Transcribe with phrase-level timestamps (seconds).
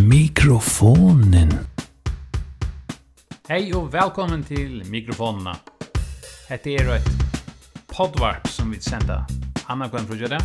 [0.00, 1.52] mikrofonen.
[3.48, 5.56] Hei og velkommen til mikrofonerna.
[6.48, 7.10] Hette er et
[7.90, 9.20] podvarp som vi senda
[9.68, 10.38] Anna Gwen Frugera.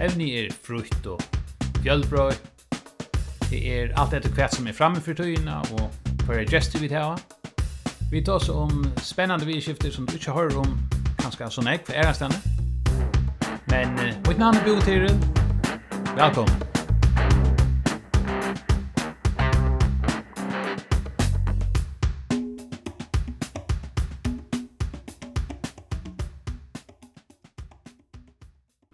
[0.00, 1.22] Evni er frukt og
[1.82, 2.32] fjøllbrøy.
[3.50, 5.90] Det er alt etter hvert som er framme for tøyene og
[6.24, 7.18] for gestur vi tar.
[8.10, 10.78] Vi tar oss om spennende vidskifter som du ikke hører om
[11.18, 12.42] kanskje sånn jeg for ærestandet.
[13.70, 13.94] Men
[14.28, 15.16] mitt navn er Bo Tyril.
[16.16, 16.69] Velkommen.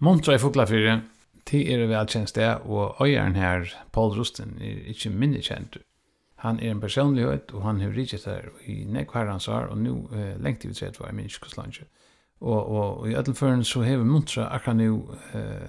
[0.06, 1.00] Montra i Fuglafyrir,
[1.50, 5.78] til er det velkjent sted, og øyeren her, Paul Rusten, er ikke minne kjent.
[6.44, 10.36] Han er en personlighet, og han har rikket her i nekvarans år, og nå eh,
[10.38, 11.88] lengt i utredet var i minnskuslansje.
[12.40, 15.66] Og, og, og i ødelføren så har Montra akkurat nå eh,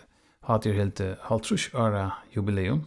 [0.51, 2.85] hatt i helt halvtrus åra jubileum.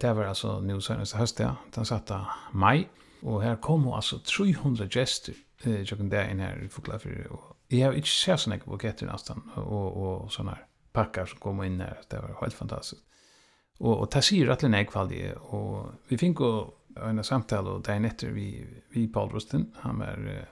[0.00, 2.86] Det var altså nå senest høst, ja, den satte mai,
[3.22, 7.84] og her kom hun altså 300 gjester eh, tjokken inn her i Fuglafyrir, og jeg
[7.84, 11.62] har ikke sett sånne på ketter nesten, og, og, og sånn her packar som kom
[11.64, 11.98] in där.
[12.08, 13.02] Det var helt fantastiskt.
[13.78, 18.00] Och, och det sier att det är Och vi fick och en samtal och er
[18.00, 19.72] netter vi, vi Paul Rosten.
[19.76, 20.46] Han var...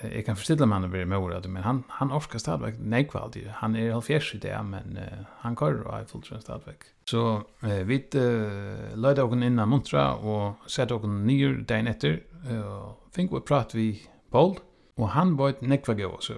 [0.00, 3.46] Eh, jag kan förstilla mig han blir morad, men han, han orskar stadigvæk nekvaldig.
[3.54, 6.84] Han är halvfjärs i det, men uh, han kör och er fullt stadigvæk.
[7.04, 12.22] Så uh, vi eh, löjde oss innan Montra och sette oss nye dagen etter.
[12.50, 14.56] Eh, fick vi prate vi Paul,
[14.96, 16.30] och han var ett nejkvaldig oss.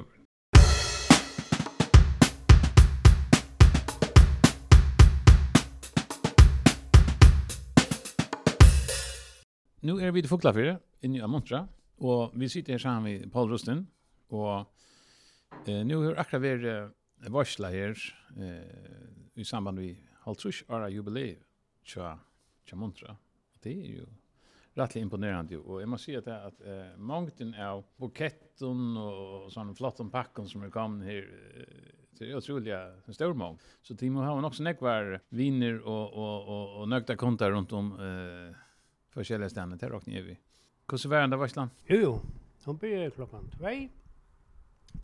[9.84, 13.50] nu är vi i Fuglafjärde i av Montra och vi sitter här sammen med Paul
[13.50, 13.86] Rusten
[14.28, 14.58] och
[15.68, 16.88] eh, nu har akkurat vi uh,
[17.28, 17.96] varsla her
[18.36, 21.36] eh, i samband med Haltsush Ara jubileum
[21.82, 22.18] tja,
[22.64, 23.16] tja Montra.
[23.62, 24.06] Det är ju
[24.74, 29.84] rettelig imponerande och jeg må si att, att eh, mangten av buketten och, sånne sån
[29.84, 31.28] pakken packen som är kommit här
[32.18, 32.72] det er utrolig
[33.06, 33.58] en stor mång.
[33.82, 38.56] Så Timo har också nekvar viner og, och, och, och nökta kontar runt om eh,
[39.14, 40.36] forskjellige stedene til Rockne Evi.
[40.88, 41.70] Hvordan var han da, Varsland?
[41.90, 42.14] Jo, jo.
[42.64, 43.74] Hun blir klokken 2,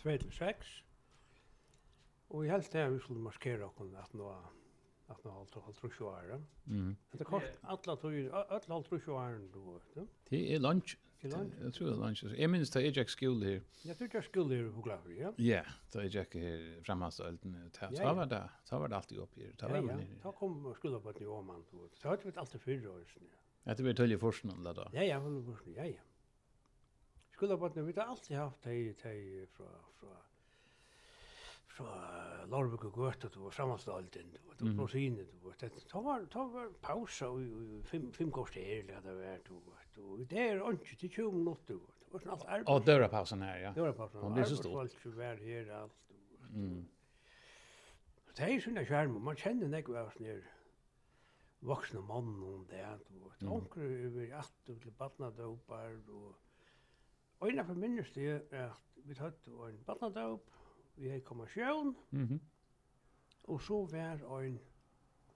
[0.03, 0.71] 2 til 6.
[2.31, 4.33] Og i helst til vi skulle markere oss at nå
[5.11, 6.41] at nå halt alt trus år.
[6.65, 6.97] Mhm.
[7.13, 10.07] Det kort alla tog alla alt trus år då, vet du.
[10.31, 10.97] Det er lunch.
[11.23, 12.25] Jeg tror det er lunch.
[12.39, 13.61] Jeg minns det Ajax skola her.
[13.85, 15.33] Ja, du jag skola her på Glavi, ja.
[15.39, 17.95] Ja, da Ajax här her ölten tar.
[17.95, 18.49] Så var det.
[18.65, 19.53] Så var det alltid upp her.
[19.59, 20.07] Ta var det.
[20.23, 21.89] Ta kom skola på att ni om man då.
[21.95, 23.23] Så hade vi alltid fyrre år sen.
[23.65, 24.91] Ja, det blir tölje forskning om det da.
[24.93, 25.75] Ja ja, hon forskning.
[25.77, 26.01] Ja ja.
[27.33, 29.65] Skulle bara nu vita allt jag haft här fra,
[29.99, 30.09] fra,
[31.67, 31.87] från
[32.47, 37.29] från Larbuk och det var sammanställd det var prosinen då det var det var pausa,
[37.29, 37.41] och
[37.85, 39.63] fem fem kors til her, det var då
[39.97, 41.75] då det är inte till 20 minuter.
[41.75, 42.73] Det var snart arbete.
[42.73, 43.73] Ja, dörra pausen här ja.
[43.73, 44.21] Dörra pausen.
[44.21, 44.77] Och det var her, alt.
[44.77, 45.89] Allt ju väl här.
[46.55, 46.87] Mm.
[48.37, 50.43] Det är ju såna man känner när jag var nere
[51.61, 52.85] voksne mann om det.
[53.21, 55.99] Og onker over alt og til badnadåpar.
[56.09, 56.35] Og,
[57.41, 60.51] og innenfor minnes det at vi tatt var en badnadåp,
[61.01, 62.41] vi hei kommersjon, mm -hmm.
[63.45, 64.61] og så var en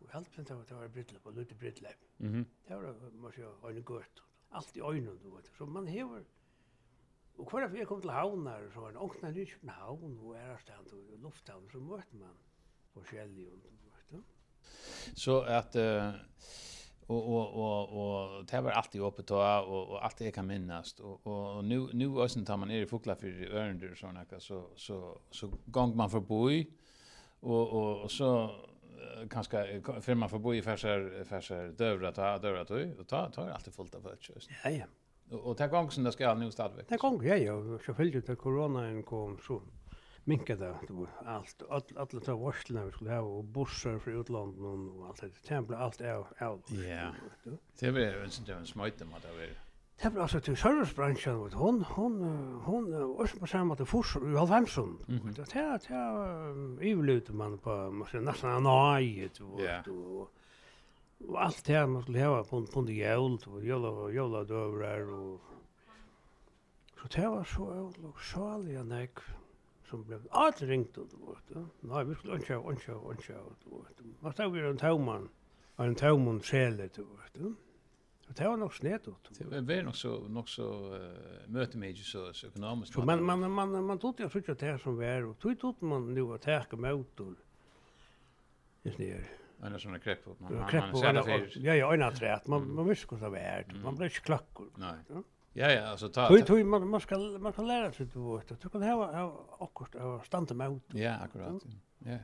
[0.04, 1.88] Og helt fint av det var brittlepp, og lutte brittle.
[2.18, 2.44] Mm -hmm.
[2.68, 4.22] Det var, man sier, øyne gøtt.
[4.50, 5.50] Allt i øynene, du vet.
[5.58, 6.22] Så man hever,
[7.38, 11.18] Og hver jeg kom til havnar, så var det åkna ny København og ærestand og
[11.18, 12.36] lufthavn, så møtte man
[12.94, 14.22] forskjellige, og, vet du.
[15.14, 16.10] Så att uh,
[17.06, 21.00] och och och och det var alltid öppet då och och allt det kan minnas
[21.00, 24.70] och och nu nu ösen tar man ner i fåglar för örnder såna här så
[24.76, 26.70] så så gång man förbi
[27.40, 28.50] och och och så
[29.30, 33.94] kanske för man förbi färsar färsar dövra ta dövra ta och ta tar alltid fullt
[33.94, 34.50] av just.
[34.64, 34.84] Ja ja.
[35.30, 36.88] Och, och ta gång som det ska nu stadväck.
[36.88, 39.62] Ta gång ja ja, så följde det corona en kom så
[40.24, 40.74] minka det,
[41.26, 45.30] allt, alla all, ta varslarna vi skulle ha och bussar från utlandet och allt det.
[45.48, 46.26] Tempel, allt är av.
[46.38, 46.58] Ja,
[47.78, 49.58] det var en sån där smöjte man där.
[50.02, 54.36] Det var alltså till servicebranschen, hon, hon, hon, hon, också på samma till fors, i
[54.36, 54.98] Halvhemsson.
[55.36, 59.60] Det här, det här, man på, man ser nästan en ajet och,
[61.28, 65.40] och allt det man skulle ha på, på det jävl, och jävla, jävla dövrar och,
[67.02, 69.18] så det var så, och saliga näck
[69.94, 73.32] som blev allt ringt och det var Nej, vi skulle inte ha, inte ha, inte
[73.32, 73.42] ha.
[74.20, 75.28] Man sa vi en tågman,
[75.76, 77.54] en tauman sele det var
[78.28, 79.30] Och det var nog snett åt.
[79.38, 81.10] Det var nog så, nog så uh,
[81.46, 82.96] möte mig så, så ekonomiskt.
[82.96, 86.14] Men man, man, man tog jag så inte det som var och tog tog man
[86.14, 87.34] nu att täcka motor.
[88.82, 89.24] Just ner.
[89.60, 90.68] Anna såna krepp åt man.
[90.68, 92.46] Krepp åt, ja, ja, en trätt.
[92.46, 93.82] Man, man visste vad det var.
[93.82, 94.68] Man blir inte klackor.
[94.76, 94.96] Nej.
[95.56, 96.28] Ja ja, alltså ta.
[96.28, 98.48] Hur du man man ska man kan lära sig du vart.
[98.62, 100.82] Du kan ha ha akkurat och standa med ut.
[100.92, 101.62] Ja, akkurat.
[101.98, 102.18] Ja.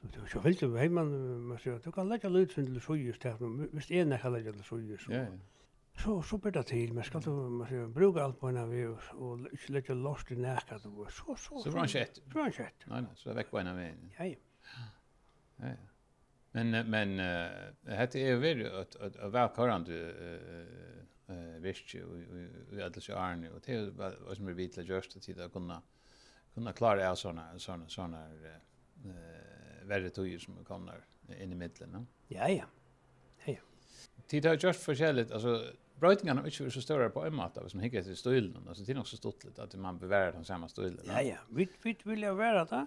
[0.00, 3.12] Du så vill du hem man man så du kan lägga lut till så ju
[3.12, 3.40] stäft.
[3.72, 5.12] Visst är det lägga till så så.
[5.12, 5.26] Ja.
[6.02, 8.86] Så så blir det till men ska du man så bruka allt på när vi
[8.86, 11.58] och inte lägga lost i näka då så så.
[11.58, 12.24] Så branschett.
[12.24, 12.78] Branschett.
[12.86, 13.94] Nej nej, så väck på när vi.
[14.18, 14.36] Ja ja.
[15.56, 15.74] Ja.
[16.52, 19.94] Men men eh hade är väl att att välkomnande
[20.26, 22.02] eh eh visst ju
[22.82, 25.82] alla så arne och det var som vi vill just att titta kunna
[26.54, 31.04] kunna klara av såna såna såna eh värre tog som kommer
[31.40, 32.64] in i mitten va ja ja.
[33.44, 33.56] Ja
[34.26, 38.16] titta just för skället alltså brötningarna inte så stora på en matta som hickar till
[38.16, 41.36] stolen alltså det är också stort lite att man bevarar den samma stolen ja ja.
[41.48, 42.86] Vi vi vill jag vara där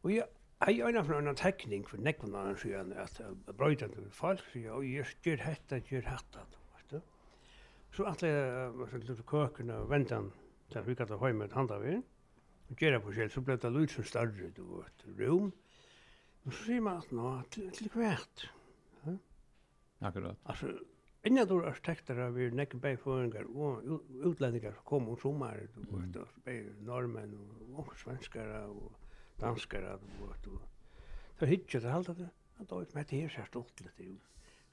[0.00, 0.26] och jag
[0.66, 3.14] Jeg er en fra en tekning for nekvundan sier at
[3.56, 6.42] brøyden til folk sier, og jeg gjør hetta, gjør hetta.
[7.92, 10.32] Så att jag var så lite köken och väntan
[10.72, 12.02] där vi kallade høy med handa vi.
[12.70, 15.52] Och göra på selv, så ble det lyd som større, du vet rom.
[16.44, 18.44] Och så sier man at nå til hvert.
[19.04, 19.16] Ja.
[20.00, 20.38] Akkurat.
[20.44, 20.70] Altså,
[21.24, 23.82] innan då arkitekter har vi näck bäj föringar och
[24.24, 28.92] utlänningar som kom om sommaren du vet och bäj og, och svenskar og
[29.40, 30.60] danskar du vet og
[31.38, 32.28] så hittar det halta det.
[32.56, 34.16] Han då med det her, så stolt litt jo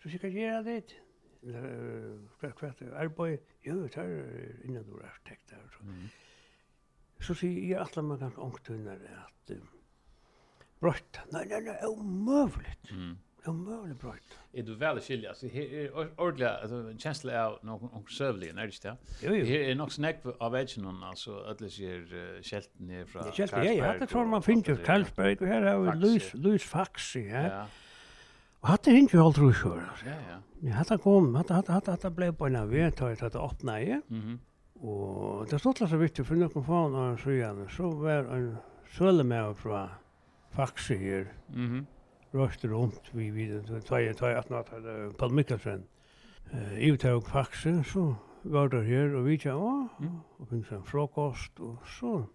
[0.04, 1.07] Så ska jag göra det
[2.58, 5.62] kvart arbeid, jo, det er innan du arkitekt der.
[5.72, 5.84] Så,
[7.20, 9.72] så sier jeg alle man kan onktunar at brott
[10.82, 12.92] brøtt, nei, nei, nei, er umøvligt.
[12.92, 13.16] Mm.
[13.38, 14.38] Det er umøvligt.
[14.54, 18.94] Er du vel skilja, så her altså, en kjensle av noen søvlig, er det ikke?
[19.24, 19.48] Jo, jo.
[19.50, 23.66] Her er nok snack av edgenon, altså, alle sier uh, kjelten fra Karlsberg.
[23.66, 27.46] Ja, ja, det tror man finn Karlsberg, og her er jo lys, lys faxi, ja.
[27.50, 27.66] Ja
[28.68, 29.80] Hatt er ikke alt rusjør.
[30.06, 30.38] Ja, ja.
[30.66, 33.38] Ja, hatt kom, hatt, hatt, hatt, hatt blei på en av vi, tar jeg tatt
[33.40, 34.00] åpna i.
[34.82, 38.50] Og det stod så viktig, for noen faen av søgjene, så var en
[38.98, 39.88] søle med fra
[40.58, 41.86] Faxe her, mm -hmm.
[42.34, 45.30] røste rundt, vi videre, tar jeg, tar jeg, tar jeg, tar jeg, tar
[46.80, 49.90] jeg, tar jeg, faxe, så var det her, og vi tja, å,
[50.40, 52.26] og finnes en frokost, og så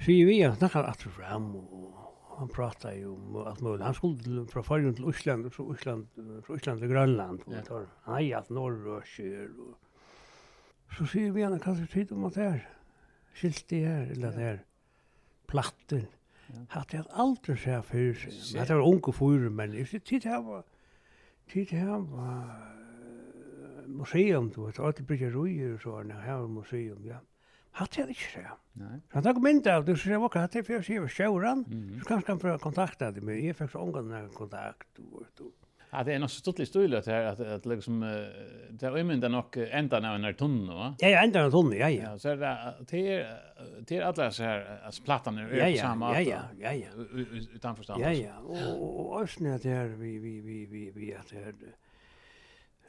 [0.00, 2.03] sier vi at snakker alt fram, og
[2.38, 3.84] han pratade ju om allt möjligt.
[3.84, 6.06] Han skulle till, från Färjön till Island, från Island,
[6.44, 7.42] från Island till Grönland.
[7.44, 7.64] Och yeah.
[7.64, 9.50] tar, han har gett norrrörser.
[9.60, 9.78] Och...
[10.98, 12.68] Så säger vi henne, kanske tid om att det här?
[13.34, 14.64] Skilt det här, eller det här.
[15.46, 16.06] Platten.
[16.46, 16.54] Ja.
[16.68, 18.60] Hade jag aldrig sett för sig.
[18.60, 20.64] Hade var unge fyra, men jeg sier tid her var...
[21.52, 22.74] Tid her var
[23.86, 27.18] museum, du vet, alt Ötelbrygge Røyer og så, her var museum, ja.
[27.18, 27.33] Mm
[27.80, 28.54] hatt jeg ikke det.
[28.74, 31.66] Så han tar mynd av du sier hva hatt jeg for jeg sier, sjøren,
[32.00, 34.88] så kanskje han prøver å kontakta det, men jeg fikk så omgående kontakt.
[35.94, 38.00] Ja, det er noe stuttlig stulig at det er, liksom,
[38.74, 40.88] det er umynda nok enda av en tunnel, va?
[40.98, 42.08] Ja, ja, enda av en ja, ja.
[42.08, 42.50] Ja, så er det,
[42.80, 43.04] det till
[43.86, 46.10] det er alle disse her, altså platene er på samme.
[46.16, 46.90] Ja, ja, ja, ja.
[47.54, 49.28] Utanfor Ja, ja, og, og, og,
[49.62, 51.83] där vi vi vi vi vi og, og,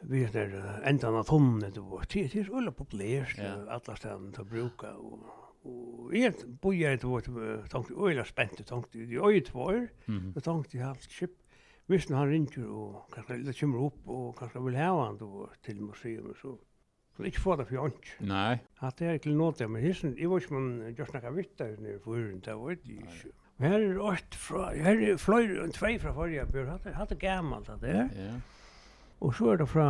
[0.09, 4.45] vi er der enda av tunnen, du vet, det er ulla populært, alla stedene til
[4.49, 7.31] bruka bruke, og, og jeg bøyer, du vet,
[7.71, 9.87] tenkte ulla spent, tenkte i øye tvår,
[10.35, 11.41] og tenkte i halvt skip,
[11.91, 15.83] Visst han ringer og kanskje det kommer opp og kanskje vil ha han då til
[15.85, 16.53] museum og så.
[17.15, 18.07] Så ikke få det for jant.
[18.25, 18.57] Nei.
[18.81, 21.77] At det er til nåt men hissen, jeg var ikke man gjør snakka vitt der
[21.79, 23.31] nere på huren, det var ikke ikke.
[23.57, 27.19] Men her er åt fra, her er fløy en tvei fra forrige bjør, hatt det
[27.21, 28.09] gammalt at det er.
[28.17, 28.33] Ja.
[29.19, 29.87] Og så er det fra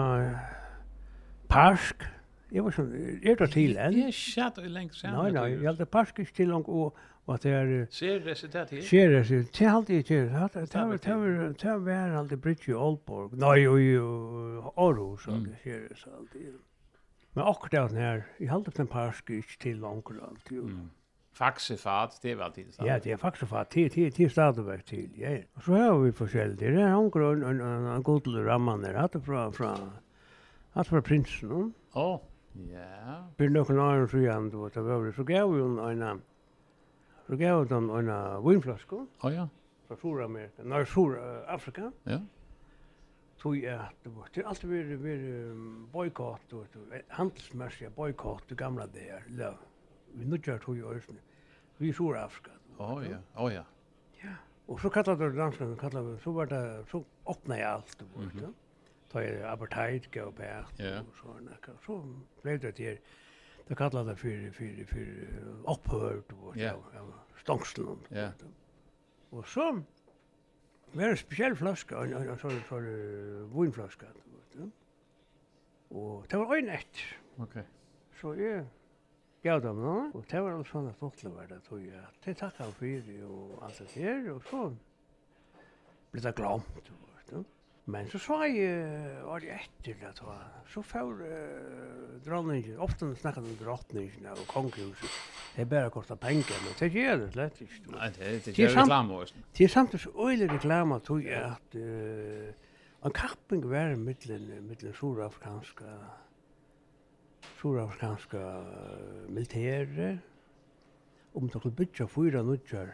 [1.50, 2.06] Parsk.
[2.54, 2.92] Jeg var sånn,
[3.26, 3.98] er det til enn?
[4.06, 5.18] Jeg satt jo lengt sammen.
[5.18, 6.96] Nei, nei, jeg hadde Parsk ikke til langt, og
[7.34, 7.72] at det er...
[7.90, 8.84] Ser resultat her?
[8.86, 10.28] Ser resultat, det er alltid til.
[10.30, 13.34] Det er vært alltid Bridge i Aalborg.
[13.42, 16.54] Nei, og i Aarhus, og det ser det alltid.
[17.36, 20.62] Men akkurat her, jeg hadde den Parsk ikke til langt alltid.
[20.62, 20.86] Mm.
[21.36, 22.88] Faxefat, det var alltid så.
[22.88, 25.10] Ja, det är faxefat, till till till är till.
[25.16, 25.38] Ja.
[25.54, 26.60] Och så har vi forskjelligt.
[26.60, 29.92] Det är hon grön en, en, en ramman där, att från, från,
[30.74, 31.74] att från prinsen.
[31.94, 32.22] Åh, oh,
[32.74, 33.28] ja.
[33.38, 36.22] För någon annan så igen då, det var så gav vi hon en,
[37.28, 39.08] så gav hon en vinflasko.
[39.22, 39.50] Åh ja.
[39.88, 41.92] Från Sydamerika, norr Sydafrika.
[42.04, 42.20] Ja.
[43.42, 46.54] Tog jag att det var, det har alltid varit, varit bojkott,
[47.08, 49.56] handelsmässiga bojkott, gamla där, löv
[50.16, 51.20] vi nudjar tog i Øysene,
[51.78, 52.52] vi i Sur-Afrika.
[52.80, 53.64] Åh ja, åh ja.
[54.24, 54.36] Ja,
[54.68, 58.06] og så kallet det landslagen, kallet det, så var det, så åpnet jeg alt, du
[58.16, 58.52] vet, ja.
[59.14, 62.00] Da er apartheid, gav bæst, og så nekka, så
[62.44, 62.98] ble det til,
[63.68, 66.74] det kallar det for, for, for opphør, du vet, ja,
[67.44, 68.32] stangslen, ja.
[69.32, 69.70] Og så,
[70.94, 72.90] vi har en spesiell flaske, en sånn, sånn,
[73.56, 74.72] vinflaska, du vet, ja.
[75.96, 77.06] Og det var øyne etter.
[77.46, 77.64] Okay.
[78.20, 78.66] Så jeg
[79.46, 79.96] gav dem nå.
[80.18, 82.04] Og det var alle sånne folkene var det, tror jeg.
[82.26, 84.68] Det takk han for og alt det her, og så
[86.14, 86.96] ble det glemt.
[87.86, 88.80] Men så sa jeg,
[89.22, 90.40] var det etter det, tror.
[90.74, 95.20] Så får uh, dronningen, ofte snakket om drottningen og kongehuset.
[95.54, 97.84] Det er bare kostet penger, men det gjør det slett ikke.
[97.94, 99.44] Nei, det er ikke reklame også.
[99.58, 104.98] Det er samtidig så øyelig reklame, tror jeg, at uh, en kapping var mittelen, mittelen
[104.98, 105.94] sørafrikanske
[107.66, 108.40] surafskanska
[109.28, 110.20] militære,
[111.34, 112.92] om de kunne bytja fyra nudjar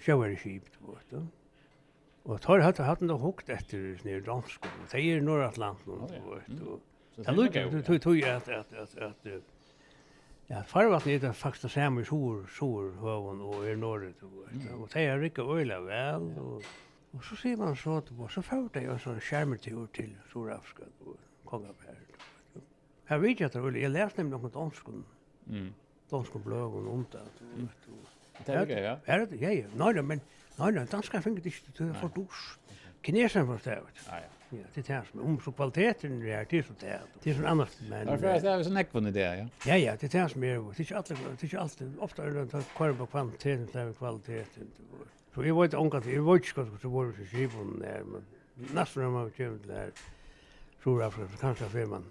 [0.00, 1.26] sjøverskip, vet du.
[2.24, 4.64] Og tar hatt hatt nok hukt etter nere dansk.
[4.64, 6.78] og Det er Nordatlanten, vet du.
[7.18, 9.42] Det lukkar du tog tog at at at at
[10.50, 14.12] Ja, farvatnet er faktisk det samme i Sor, Sor, Høven og i Norge.
[14.72, 16.38] Og det er ikke øyla vel.
[16.38, 16.62] Og,
[17.12, 20.84] og så sier man så at så får det jo en sånn skjermetur til Sorafska
[21.06, 22.04] og Kongabæren.
[23.08, 25.02] Her vet jeg det, jeg lærte nemlig noen danskene.
[25.46, 25.72] Mm.
[26.10, 27.24] Danskene bløgene om det.
[27.56, 27.68] Mm.
[28.46, 28.94] Det er det, ja.
[29.06, 29.66] Er det, ja, ja.
[29.78, 30.22] Nei, men
[30.58, 32.46] nei, nei, danskene finner det ikke, det er for dus.
[33.04, 34.06] Kineserne forstår det.
[34.08, 34.32] Ja, ja.
[34.54, 37.00] Ja, det är som om så kvaliteten är här till så där.
[37.22, 39.46] Det är sån annars men Varför är det sån ekvon det, ja?
[39.66, 42.22] Ja, ja, det är som er, det er ikke alltid det er ikke alltid ofte
[42.22, 44.70] er det att kvar på kvaliteten, det er kvaliteten.
[45.34, 48.24] Så jeg vet onka det jeg vet ikke ska så vara så skivon där men
[48.74, 49.90] nästan när man kommer där
[50.84, 52.04] så är det kanske för man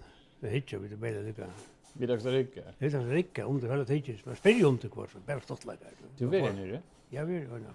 [0.44, 1.46] så hittar vi det bättre lika.
[1.92, 2.62] Vi dags rycka.
[2.78, 4.18] Det dags rycka om det hela tiden.
[4.24, 5.86] Man spelar om det kvar så bara stått lägga.
[6.18, 6.82] Du vill nu det?
[7.10, 7.74] Jag vill ju nog.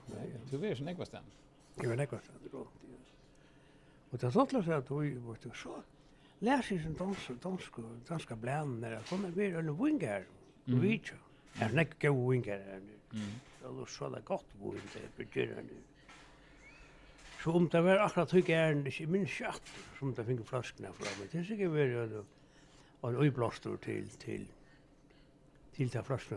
[0.52, 1.24] Du vill ju näkva stan.
[1.76, 2.36] Jag vill näkva stan.
[4.10, 5.84] Och det stått lägga att vi vart så.
[6.40, 7.74] Lär sig en dans dansk
[8.08, 10.26] danska bland när jag kommer vi en winger.
[10.66, 11.20] Vi tror.
[11.60, 12.60] Jag näkva go winger.
[13.14, 13.30] Mm.
[13.62, 15.78] Det så där gott bo inte på nu.
[17.44, 21.08] Så om det var akkurat hygge er, ikke minst kjatt, som det finner flaskene fra,
[21.20, 22.24] men det er sikkert veldig
[23.01, 24.48] og en øyblåstor til, til,
[25.75, 26.36] til det første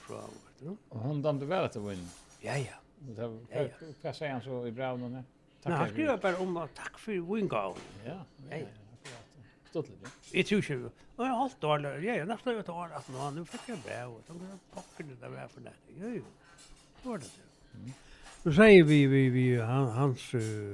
[0.00, 2.04] fra vet du Og han dømte vel etter vinn?
[2.44, 2.78] Ja, ja.
[3.16, 3.66] ja
[4.02, 5.22] Hva sier han så i brevnen?
[5.64, 7.76] Nei, han skriver bare om at takk for vingav.
[8.06, 8.18] Ja,
[8.50, 9.18] ja, ja.
[9.70, 10.10] Stått litt, ja.
[10.32, 13.28] Jeg tror ikke, og jeg har holdt dårlig, ja, jeg nesten et år at nå,
[13.36, 15.74] nå fikk jeg brev, og så kunne jeg pakke det der for det.
[16.00, 16.24] Jo, jo,
[17.02, 17.94] så var det det.
[18.42, 20.24] Nu sier vi, vi, vi han, hans,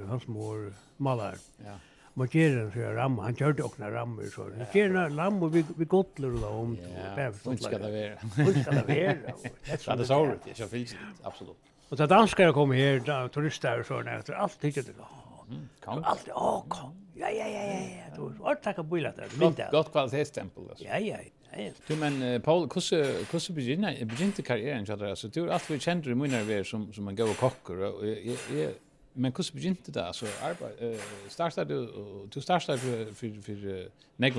[0.09, 1.37] hans mor, Malar.
[1.61, 1.77] Ja
[2.19, 5.17] man gjør en sånn ramme, han kjørte okna også en ramme, så han gjør en
[5.19, 6.75] ramme, vi, vi godler det om,
[7.15, 7.65] bare for godler.
[7.65, 8.29] skal det være.
[8.35, 9.33] Hun skal det være.
[9.69, 11.73] Det er så rett, jeg finnes det, absolutt.
[11.89, 16.03] Og da danskere kom her, da, turister og sånn, etter alt hittet det, åh, kong.
[16.11, 16.93] Alt, åh, kom.
[17.17, 19.71] ja, ja, ja, ja, ja, du, har takk og bilat der, mynd der.
[19.73, 20.85] Godt kvalitetsstempel, altså.
[20.85, 21.71] Ja, ja, ja.
[21.87, 23.55] Du, men Paul, hvordan
[24.05, 28.05] begynte karrieren, så du, alt vi kjenner i munnarver som som en gav kokker, og
[28.05, 28.75] jeg,
[29.19, 30.99] men hur begynte det alltså arbete eh
[31.29, 31.81] startade du
[32.33, 33.89] du startade för för, för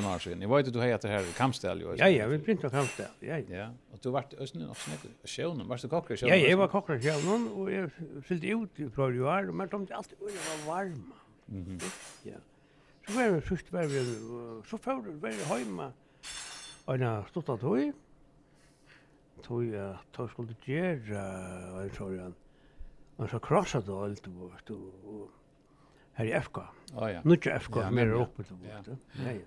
[0.03, 0.41] någon.
[0.43, 1.95] Jag vet att du hade det här kampställ ju.
[1.99, 3.07] Ja ja, vi printa kampställ.
[3.21, 3.39] Ja.
[3.39, 5.13] Ja, och du vart ösnen också snägg.
[5.25, 6.41] Sjönen, varst du kockare sjönen?
[6.41, 7.91] Ja, jag var kockare sjönen och jag
[8.25, 11.15] fyllde ut på ju år, men de alltid var varma.
[11.47, 11.79] Mhm.
[12.23, 12.39] Ja.
[13.07, 14.01] Så var det sjukt var vi
[14.71, 15.93] så får du vara hemma.
[16.99, 17.93] när stod det då?
[19.43, 22.35] Tog jag tog skulle göra en sån
[23.21, 25.31] men så krossade det allt bort och
[26.13, 26.61] här i FK.
[26.93, 27.21] Ja ja.
[27.25, 28.55] Nu är FK ja, mer uppe då.
[28.69, 28.83] Ja.
[28.87, 29.33] ja.
[29.33, 29.41] ja.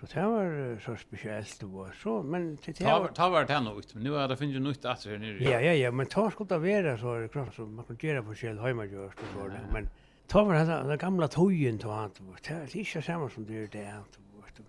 [0.00, 1.66] Så det var så speciellt det
[2.02, 4.60] så men det tar var det var det nog men nu är det finns ju
[4.60, 5.44] nytt att här nere.
[5.44, 8.34] Ja ja ja men tar skulle det vara så kross så man kan göra på
[8.34, 9.88] själ hemma just så där men
[10.26, 12.10] tar var det den gamla tojen då han
[12.44, 14.02] det är inte samma som det är där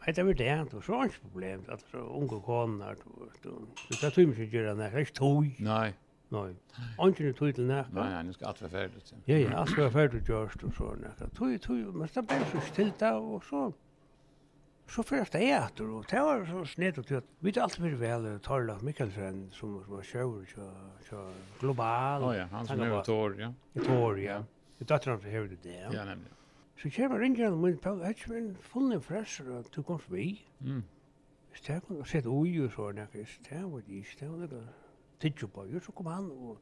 [0.05, 2.95] Det är det här, så är det inte problem, att så unga konar,
[3.41, 5.55] det är inte så mycket det, göra, det är inte tog.
[5.59, 5.93] Nej.
[6.31, 6.55] Nej.
[6.97, 7.89] Anken är tydligt näka.
[7.91, 9.13] Nej, nu ska allt vara färdigt.
[9.25, 11.27] Ja, ja, allt være ferdig görst og så näka.
[11.35, 13.73] Tui, tui, men ska bara så stilta og så.
[14.87, 17.29] Så för det er etter, og det var så snett och tydligt.
[17.39, 20.45] Vi vet alltid vel, Torla Mikkelsen som var sjöver
[21.09, 22.21] så global.
[22.21, 23.53] Ja, ja, han som är tår, ja.
[23.85, 24.43] Tår, ja.
[24.79, 25.89] Det dotter han som hever det där.
[25.93, 26.33] Ja, nämligen.
[26.81, 30.45] Så kommer Paul, jeg på Hedgeman fullen fresh og du kom forbi.
[30.61, 30.83] Mm.
[31.53, 33.25] Stäck och sett ui og så näka.
[33.49, 34.67] det var det, så det var det
[35.21, 36.59] tidsjubøyer, så kom han og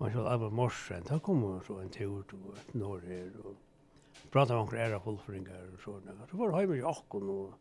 [0.00, 3.56] man så Albert Morsen, da kom han så en tur til Norge og
[4.32, 6.14] pratet om noen ære fullfringer og sånne.
[6.30, 7.58] Så var det hjemme i Akkon og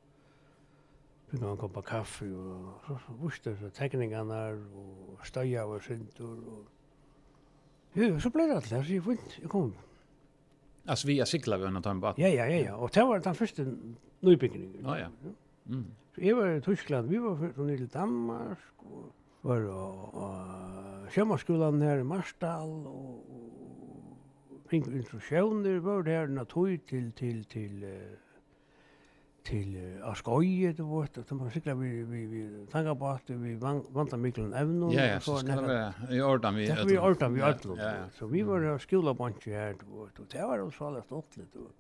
[1.29, 6.67] fikk kom på kaffe og så visste så tegningene og støya og syntur og
[7.97, 9.71] Jo, så ble det alt her, så jeg fint, jeg kom.
[10.85, 12.13] Alltså vi har cyklat vi under tiden bara.
[12.17, 12.75] Ja, ja, ja, ja.
[12.75, 13.65] Og det var den første
[14.21, 14.85] nøybyggningen.
[14.85, 15.07] Ja, ja.
[15.65, 15.85] Mm.
[16.15, 19.11] Så jeg var i Tyskland, vi var først ner till Danmark og
[19.43, 23.25] var og sjømaskolan her i Marsdal og
[24.69, 27.85] fink instruksjoner var det her natur til til til
[29.43, 34.17] til Askoje det vart att man cyklar vi vi vi tankar på att vi vantar
[34.17, 37.65] mycket ämnen ja, ja, så ska vi i ordan vi vi ordan vi allt
[38.13, 41.71] så vi var skola bunch här och det var så alla stått lite och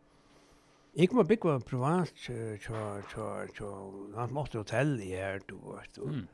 [0.97, 3.73] Jeg kom og bygge privat, så
[4.15, 5.55] han måtte hotell i her, du.
[5.55, 6.27] Vet, Mm.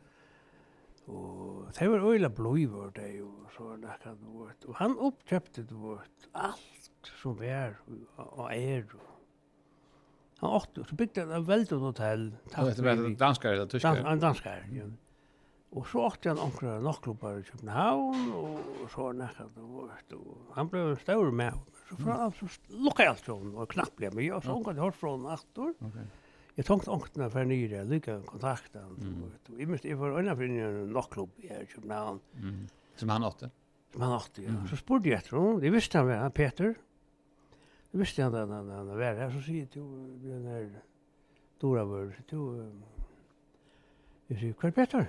[1.06, 4.66] Og det var øyla blod det jo, så var det akkurat vårt.
[4.66, 7.78] Og han oppkjøpte det vårt, alt som er
[8.18, 8.86] og er.
[10.42, 12.30] Han åtte, så bygde han en veldig hotell.
[12.58, 14.06] Og det var danskar eller eller tyskare?
[14.12, 14.90] En danskar, ja.
[15.76, 20.14] Og så åtte han omkring nokklubbar i København, og så var det akkurat vårt.
[20.16, 21.58] Og han ble en større med.
[21.90, 24.96] Så fra, så lukka jeg alt sånn, og knapp ble med, og så omkring hørt
[24.98, 25.74] fra han aktor.
[25.90, 26.08] Okay.
[26.56, 28.96] Jeg tenkte ångtene for nyere, lykke kontakten.
[28.96, 29.24] Mm.
[29.60, 32.22] Jeg, mest, jeg var øyne for en nokklub i København.
[32.40, 32.62] Mm.
[32.96, 33.50] Som han åtte?
[33.92, 34.54] Som han åtte, ja.
[34.56, 34.68] Mm.
[34.72, 35.64] Så spurte jeg etter henne.
[35.68, 36.72] Jeg visste han var, Peter.
[37.92, 39.30] Jeg visste han at han, han var her.
[39.36, 39.84] Så sier jeg til
[40.24, 40.66] den her
[41.62, 42.48] Dora vår, til
[44.30, 45.06] Jeg sier, hva er Peter?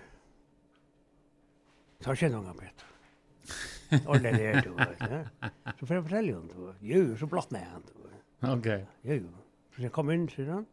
[2.03, 2.93] Så kjenner han Peter.
[4.11, 5.19] Og det er du, det,
[5.79, 7.85] Så får jeg fortelle henne, jo, så blått med han.
[8.51, 8.67] Ok.
[9.07, 9.45] Jo, jo.
[9.77, 10.67] Så jeg kom inn, sier han.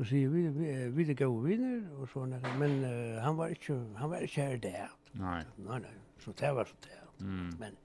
[0.00, 3.74] Så sier vi, vi, vi er gode viner, og sånn, men uh, han var ikke,
[4.00, 4.94] han var ikke her der.
[5.20, 5.42] Nei.
[5.60, 5.90] Nei, nei,
[6.24, 6.96] så det var så det.
[7.18, 7.50] Mm.
[7.60, 7.76] Men,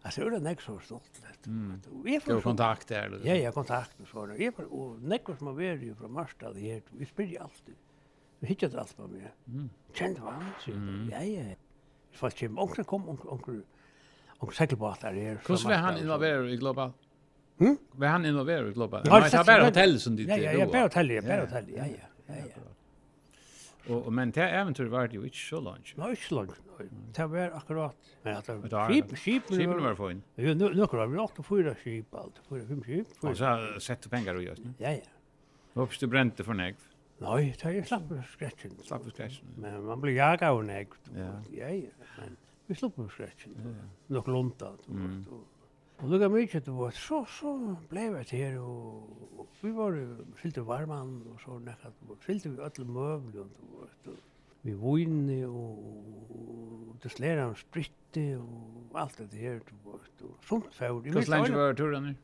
[0.00, 1.76] altså, det var nek så stolt, vet mm.
[2.08, 3.22] Det var kontakt der, eller?
[3.22, 4.34] Ja, ja, kontakt og sånn.
[4.40, 7.78] Jeg var, og nek som har vært jo fra Marstad her, vi spyr jo alltid.
[8.40, 9.30] Vi hittet allt på meg.
[9.46, 9.70] Mm.
[9.94, 11.06] Kjent var han, sier mm.
[11.14, 11.54] Ja, ja.
[12.16, 13.62] Så faktisk, onkel kom, onkel, onkel,
[14.42, 17.03] onkel, onkene, onkene, onkene, onkene, onkene, onkene, onkene, onkene, onkene,
[17.58, 17.76] Hm?
[17.92, 19.02] Var han involverad i klubben?
[19.06, 20.28] Nej, det var bara hotell som dit.
[20.28, 21.64] Ja, ja, ja, bara hotell, bara hotell.
[21.76, 22.34] Ja, ja, ja.
[22.34, 22.62] ja.
[23.86, 25.92] Och men det eventyr var det ju inte så langt.
[25.96, 26.60] Nei, ikke langt.
[27.16, 27.96] Det var akkurat.
[28.22, 29.50] Men at det var skip, skip.
[29.52, 30.22] Skip var fin.
[30.36, 33.12] Jo, nu nu var vi åtte fyra skip, allt, Fyra, fem skip.
[33.22, 34.64] Og så sette penger og gjøst.
[34.80, 35.12] Ja, ja.
[35.74, 36.80] Hoppas du brente för negv?
[37.20, 38.72] Nei, det er slapp for skretchen.
[38.86, 39.52] Slapp for skretchen.
[39.60, 40.96] Men man blir jaga av negv.
[41.14, 41.68] Ja, ja.
[41.68, 42.08] ja.
[42.18, 43.54] Men vi slapp for skretchen.
[44.08, 44.72] Nok lunta.
[44.88, 45.26] Mm.
[46.02, 49.94] Og lukka mykje det var så så blev det här og vi var
[50.36, 53.48] skilte varman og så nästan skilte vi alla möbler och
[54.06, 54.16] og
[54.62, 60.74] vi vojne og det slera om spritte og alt det her, det var och sånt
[60.74, 61.12] fyrir.
[61.12, 62.14] Hur länge var turen nu?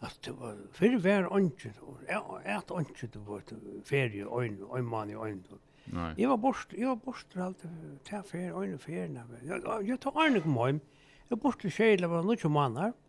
[0.00, 3.42] Alltså det var för var onkel och ett onkel det var
[3.84, 5.44] ferie en en man i en.
[5.84, 6.14] Nej.
[6.16, 7.58] Jag var bort jag var bort allt
[8.04, 10.80] till ferie en ferie när jag jag tar en kom hem.
[11.28, 12.82] Jag bort till Själva var nog ju mannar.
[12.82, 13.05] Mm.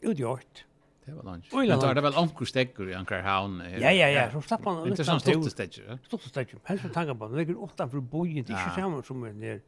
[0.00, 0.64] Utgjort.
[1.04, 1.48] Det var lunch.
[1.52, 3.62] Men tar det väl ankur stäcker i ankar havn.
[3.80, 4.32] Ja, ja, ja.
[4.32, 4.88] Så slapp man.
[4.88, 5.98] Inte sån stort steggur.
[6.06, 6.60] Stort steggur.
[6.64, 7.28] Helst tanka på.
[7.28, 8.44] Det ligger åtta för bojen.
[8.44, 9.60] Det är inte samma som en ner.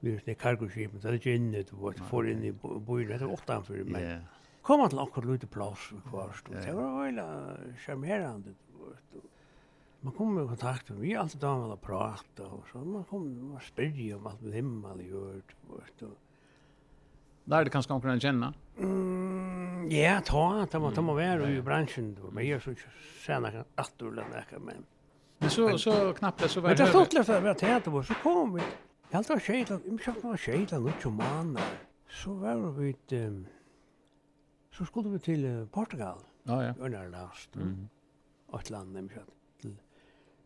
[0.00, 1.00] vi är ner kargoskipen.
[1.00, 1.62] Det är inte inne.
[1.62, 3.08] Du får in i bojen.
[3.08, 4.02] Det är åtta för mig.
[4.02, 4.18] Ja.
[4.62, 6.36] Kom man till ankur lite plats kvar.
[6.50, 8.50] Det var öjla charmerande.
[10.00, 12.78] Man kom i kontakt med, vi alltid damer och prata och så.
[12.78, 15.54] Man kom och spyrde om allt med himmel i hört.
[15.68, 15.80] Och
[17.44, 18.54] Där det kanske kan känna.
[18.78, 22.74] Mm, ja, ta, ta, ta må vara i branschen då, men jag så
[23.20, 24.86] tjänar att du lämnar men.
[25.38, 26.76] Men så så knappt det så var det.
[26.76, 28.62] Men det stod klart att det hade så kom vi.
[29.10, 31.58] Jag hade skit, jag försökte vara skit och nåt som man.
[32.08, 33.12] Så var vi ett
[34.70, 36.18] så skulle vi till Portugal.
[36.42, 36.74] Ja ja.
[36.78, 37.56] Under last.
[37.56, 37.88] Mm.
[38.46, 39.26] Och land nämligen.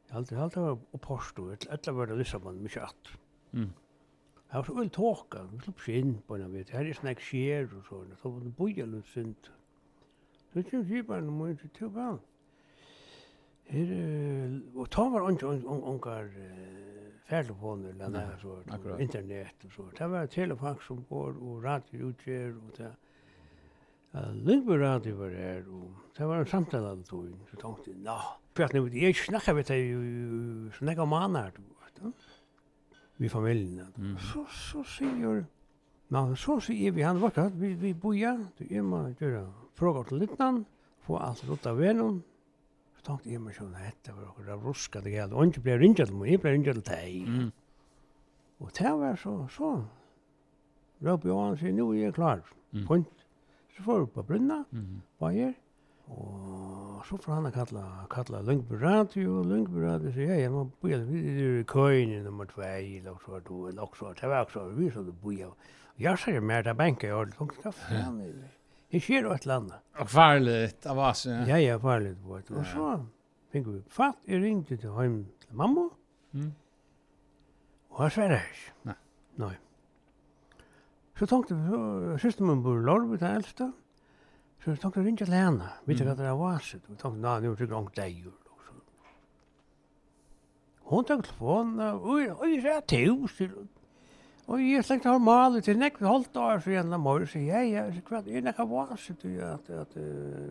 [0.09, 3.09] Jag hade var på Porto, ett ett var det Lissabon mycket att.
[3.53, 3.73] Mm.
[4.49, 6.73] Det var så øl tåka, vi slapp skinn på henne, vet du.
[6.73, 9.51] Her er snakk skjer og sånn, så var det boja litt synd.
[10.49, 12.17] Så kjøm skiparen må ikke til vel.
[13.69, 13.91] Her,
[14.73, 16.31] og ta var ikke ongar
[17.29, 18.57] færlefoner, eller annet, så,
[18.97, 19.85] internett og så.
[19.99, 22.95] Det var telefax som går, og radio utgjør, og det.
[24.33, 28.17] Lindberg radio var her, og det var en samtale av tog, så tenkte jeg, nå,
[28.57, 31.61] for at nå, jeg snakker vi til, snakker manar, du
[32.01, 32.28] vet,
[33.19, 33.93] vi familjen.
[33.97, 34.17] Mm.
[34.19, 35.45] Så, så sier
[36.09, 39.43] Nå, så sier vi han vart at vi, vi boja, du er med gjøre
[39.77, 40.63] frågor til lytnan,
[41.05, 42.23] få alt rutt av venom.
[42.97, 45.77] Så tenkte jeg meg sånn, dette var akkurat av ruska det galt, og ikke ble
[45.83, 47.29] rinja til meg, jeg ble rinja til deg.
[47.29, 47.51] Mm.
[48.65, 49.73] Og det var så, så,
[51.05, 52.41] Røp Johan sier, nu er jeg klar,
[52.73, 52.87] mm.
[52.89, 53.27] punkt.
[53.77, 54.97] Så får vi på brunna, mm.
[55.21, 55.53] bare
[56.09, 60.65] Og så får han kalla, kalla Lundby Radio, og Lundby Radio sier, ja, jeg må
[60.69, 64.23] bo vi er i køyne nummer 2, eller også var du, eller også var det,
[64.23, 65.53] eller også var vi som du bøyer.
[65.95, 68.51] Og jeg sier mer, det benker jeg ordentlig, hva faen er det?
[68.89, 69.81] Det skjer jo et eller annet.
[70.01, 71.41] Og farlig, av oss, ja.
[71.51, 72.93] Ja, ja, farlig, og så
[73.53, 75.89] fikk vi fatt, jeg ringte til hjem til mamma,
[76.33, 76.53] mm.
[77.97, 78.73] og jeg sverre ikke.
[78.89, 78.97] Nei.
[79.45, 79.57] Nei.
[81.19, 83.88] Så tenkte vi, søster min bor i Lorbe, den eldste, og
[84.59, 86.83] Så jeg tenkte ringe til henne, vet du hva det var sitt?
[86.89, 88.37] Jeg tenkte, nei, nå er det grann deg gjør.
[90.89, 93.19] Hon tok telefonen, og jeg sa til
[94.49, 97.93] Og jeg slengte har malet til nekve halvt år, så gjennom mor, så jeg, jeg,
[97.95, 99.97] så kvart, jeg nekka vaset, at, at,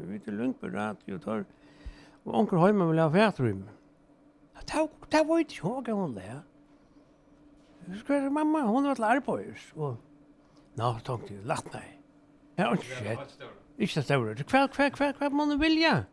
[0.06, 1.42] vi til Lundberg, at jeg tar,
[2.26, 3.64] og onker Høyma vil ha fætrym.
[4.70, 6.40] ta, var ta, hva hun det, ja.
[7.96, 9.98] Så kvart, mamma, hun var til arbeids, og,
[10.78, 11.96] nå, tenkte jeg, latt meg.
[12.58, 13.67] Jeg har ikke sett.
[13.78, 14.36] Ikke det større.
[14.50, 16.08] Hva, hva, hva, hva må du vilja?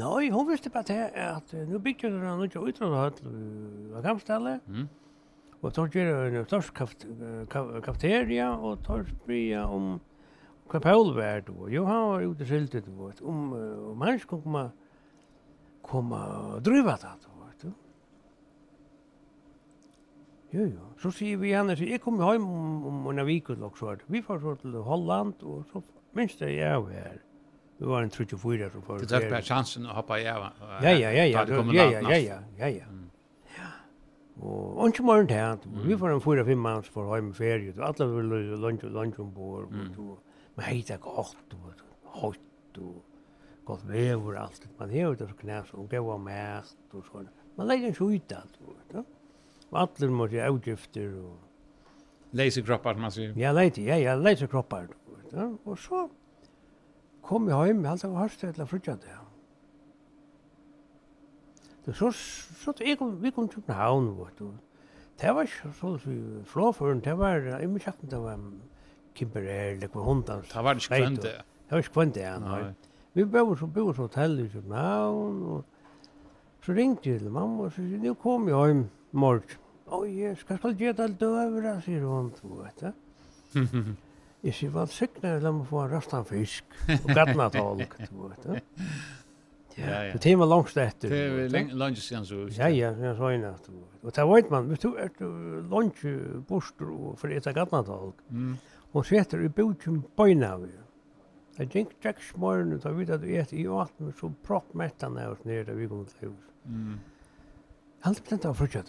[0.00, 4.62] Nei, hun visste bare til at uh, nå bygger hun noe ikke utrådhøll av kampstallet.
[4.66, 4.86] Mm.
[5.62, 10.00] Og tar gjør en størst kafeteria, og tar spria om
[10.72, 11.68] hva Paul var då.
[11.70, 13.52] Jo, han var ute skiltet, du vet, om,
[13.92, 14.64] om han skulle komme,
[15.86, 17.30] komme og driva det, du.
[20.52, 20.88] Jo, jo.
[21.00, 24.40] Så sier vi henne, jeg kommer hjem om, om en vik, og så, vi får
[24.42, 25.80] så til Holland, og så
[26.18, 27.20] minst det jeg var.
[27.82, 28.98] Vi var en 34 som var.
[28.98, 30.36] Du tog bare chansen å hoppe i Ja,
[30.82, 32.68] ja, ja, ja, ja, ja, ja, ja, ja.
[32.68, 33.70] ja.
[34.42, 37.34] Og ikke morgen til at vi får en fyra fem manns for å ha med
[37.36, 38.30] ferie, og alle vil
[38.62, 41.82] lunge og lunge ombord, men hei, det er godt, og
[42.22, 43.02] høyt, og
[43.66, 47.28] godt vever og alt, man hever det så knæs, og gav av mæst, og sånn.
[47.58, 51.38] Man legger en skjut alt, og alle må si avgifter, og...
[52.32, 53.34] Leise kroppar, man sier.
[53.36, 55.01] Ja, leise, ja, ja, leisekroppar, og
[55.32, 56.06] ja, og så
[57.22, 59.18] kom jeg hjem, jeg halte jeg var hørst til å flytte det.
[61.86, 64.52] Det så, så jeg kom, vi kom til København, vet du.
[65.20, 66.18] Det var ikke så vi
[66.50, 68.38] flåføren, det var, i må kjøkken, det var
[69.14, 70.48] kimperer, det var hundans.
[70.52, 71.34] Det var ikke kvend det.
[71.70, 72.62] Var ikke kvend det, ja.
[73.14, 75.64] Vi bor så bor så hotell i København, og
[76.64, 79.58] så ringte jeg til mamma, og så sier, kom jeg hjem morgen.
[79.92, 82.92] Oi, skal jeg skal gjøre det alt over, sier hun, vet du.
[84.42, 88.62] Jeg sier, hva sykner jeg lemmer for rastan fisk og gattna tolk, du vet, ja.
[89.76, 90.16] Ja, ja.
[90.20, 91.08] Det var langt etter.
[91.08, 92.42] Det var langt siden så.
[92.58, 93.54] Ja, ja, ja, så inne.
[94.02, 95.08] Og det vet man, hvis du er
[95.70, 96.02] langt
[96.48, 98.56] borster og for etter gattna tolk, mm.
[98.92, 100.72] og setter i bøtjen bøyna vi.
[101.58, 105.18] Jeg gikk tjekk smøren ut av vidt at du et i åten, så propp mettan
[105.20, 106.52] er oss nere da vi kom til hus.
[106.66, 107.00] Mm.
[108.08, 108.84] Alt blant av frutja.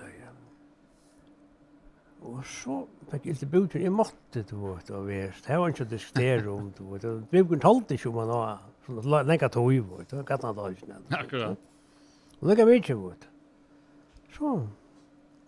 [2.23, 2.77] Og så
[3.11, 6.47] fikk jeg til bøter, jeg måtte, du vet, og vi, Det var ikke å diskutere
[6.51, 7.05] om, du vet.
[7.05, 10.09] og vi kunne talte ikke om han var sånn lenge tog, du vet.
[10.13, 11.15] Det gatt han da ikke nevnt.
[11.17, 11.69] Akkurat.
[12.39, 13.27] Og lenka vi ikke, vet.
[14.37, 14.53] Så,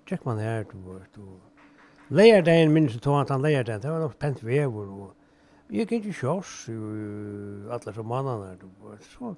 [0.10, 1.20] tjekk man her, du vet.
[1.24, 4.92] Og leier leierdagen minnes jeg tog at han leier det det var nok pent vever,
[4.92, 9.08] og jeg gikk ikke kjørs, og alle som mannen her, du vet.
[9.16, 9.32] Så,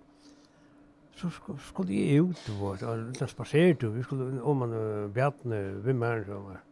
[1.21, 1.29] så
[1.69, 4.75] skulle jeg ut, du vet, og litt spasert, og vi skulle om man
[5.13, 6.63] bjattne, vi mer, så var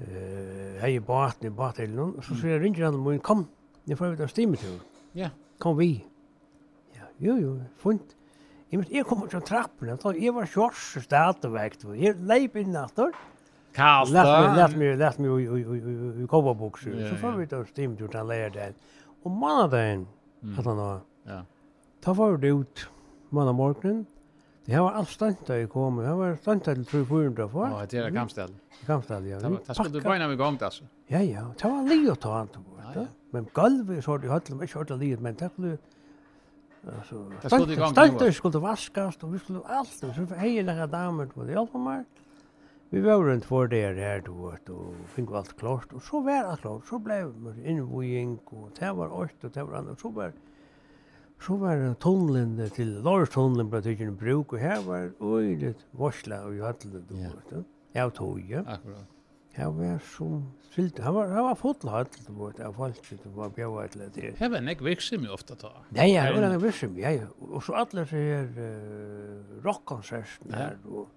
[0.00, 3.46] eh hej båten i båten så så jag ringer han men kom
[3.84, 4.80] ni får vita stimme till.
[5.12, 5.28] Ja.
[5.58, 6.04] Kom vi.
[6.92, 8.16] Ja, jo jo, funt.
[8.68, 11.84] Jag måste jag kommer från trappan så jag var shorts ställt och vägt.
[11.84, 13.12] Jag leip in efter.
[13.72, 14.12] Kast.
[14.12, 17.08] Lätt mig lätt mig i i i coverboxer.
[17.10, 18.74] Så får vi då stimme till han lär där.
[19.22, 20.06] Och månaden
[20.58, 21.00] att han då.
[21.24, 21.44] Ja.
[22.00, 22.88] Ta var det ut
[23.28, 24.06] månaden morgonen.
[24.70, 25.96] Det var allt stant där jag kom.
[25.96, 27.58] Det var stant där till 300 för.
[27.58, 28.50] Ja, det är Gamstall.
[28.86, 29.38] Gamstall, ja.
[29.66, 30.70] Det skulle du börja med gång där.
[30.70, 30.84] så.
[31.06, 31.54] Ja, ja.
[31.62, 33.06] Det var lite att ta hand om.
[33.30, 35.78] Men golvet så det hade mig kört lite men det skulle...
[36.94, 41.52] alltså stant där skulle vaskas och vi skulle allt så hej några damer på det
[41.52, 42.04] hjälpa mig.
[42.88, 46.56] Vi var runt för det här då och fick allt klart och så var det
[46.60, 50.24] klart så blev det invoing och det var åt och det var annat så var
[50.24, 50.32] det
[51.40, 56.42] Så var det tunnelen til Lorstunnelen ble tykk en bruk, og her var øyne varsla
[56.44, 57.62] og i hattelen du var, da.
[57.96, 58.60] Jeg tog, ja.
[58.66, 59.16] Akkurat.
[59.56, 63.32] Her var som fyllt, han var, han var fotla hattelen du var, av folk som
[63.38, 64.34] var bjøy til det.
[64.38, 65.72] Her var nek virksom jo ofta ta.
[65.96, 67.32] Nei, her var nek virksom, ja, ja.
[67.48, 71.08] Og så alle så her uh, rockkonserten her, og...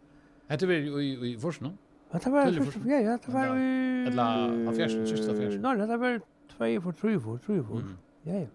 [0.47, 1.75] Hette var i, i, i Forsno?
[2.13, 2.47] Det var,
[2.87, 3.69] ja, ja, det var i...
[4.07, 5.63] Eller, av fjersen, siste av fjersen?
[5.63, 6.19] Nei, det var
[6.55, 7.87] 2 for, 3 for, 3 for.
[8.23, 8.51] Ja, ja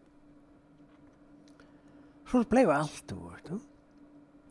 [2.31, 3.51] så blev allt vårt.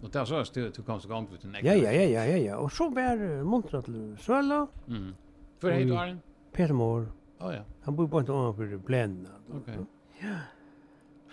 [0.02, 2.38] Och där så stod du kom så gång ut en Ja, ja, ja, ja, ja,
[2.38, 2.58] ja.
[2.58, 4.68] Och så var muntra till Söla.
[4.88, 5.16] Mm.
[5.60, 6.18] För hej då.
[6.52, 7.08] Peter Moore.
[7.40, 7.62] Oh ja.
[7.82, 9.30] Han bor på en annan för blända.
[9.54, 9.78] Okej.
[10.22, 10.36] Ja.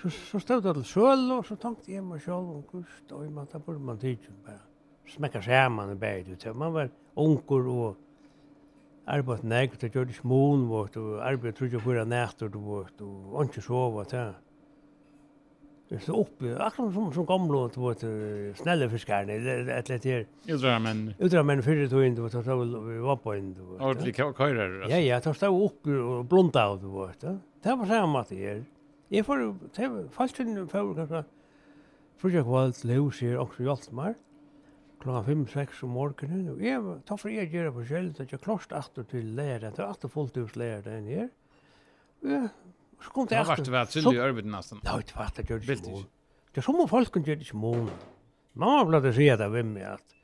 [0.02, 3.33] Så så stod det till Söla och så tänkte jag mig själv om kust och
[3.33, 4.61] man tar på man tid bara.
[5.09, 6.57] Smäcka skärman i berget ut.
[6.57, 7.96] Man var onkel och
[9.07, 13.44] arbeid nekt, det gjør det smån vårt, og arbeid trodde jeg fyrir nætter vårt, og
[13.44, 14.33] ikke sova til
[16.01, 21.14] så uppe akkurat som som gamla du vet snälla fiskar det ett lätt här utrammen
[21.18, 24.99] utrammen för det då det var så vi var på in det ordentlig körer ja.
[24.99, 27.20] ja då stod upp och blunda ut du vet
[27.62, 28.64] det var samma det här
[29.09, 31.25] jag får fast in för kanske
[32.16, 34.14] för jag var lås här också Jaltmar
[35.01, 38.40] klockan 5 6 om morgonen och jag tar för jag gör på själv att jag
[38.40, 41.29] klost åter till lära det åter fullt hus lära den här
[42.20, 42.49] ja
[43.02, 43.64] Så kom det efter.
[43.64, 44.80] Det var väl till i örbet nästan.
[44.85, 46.04] Ja, det var det gjorde det.
[46.54, 47.88] Det som om folk kunde göra små.
[48.52, 50.14] Mamma blev det säga det vem jag att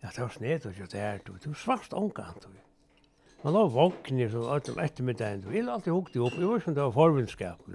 [0.00, 2.48] Ja, det var snett och det är du du svart onkant.
[3.42, 5.44] Man låg vaken så att efter med den.
[5.60, 6.38] har alltid hukte upp.
[6.38, 7.58] Vi var som det var förvänskap.
[7.66, 7.72] Det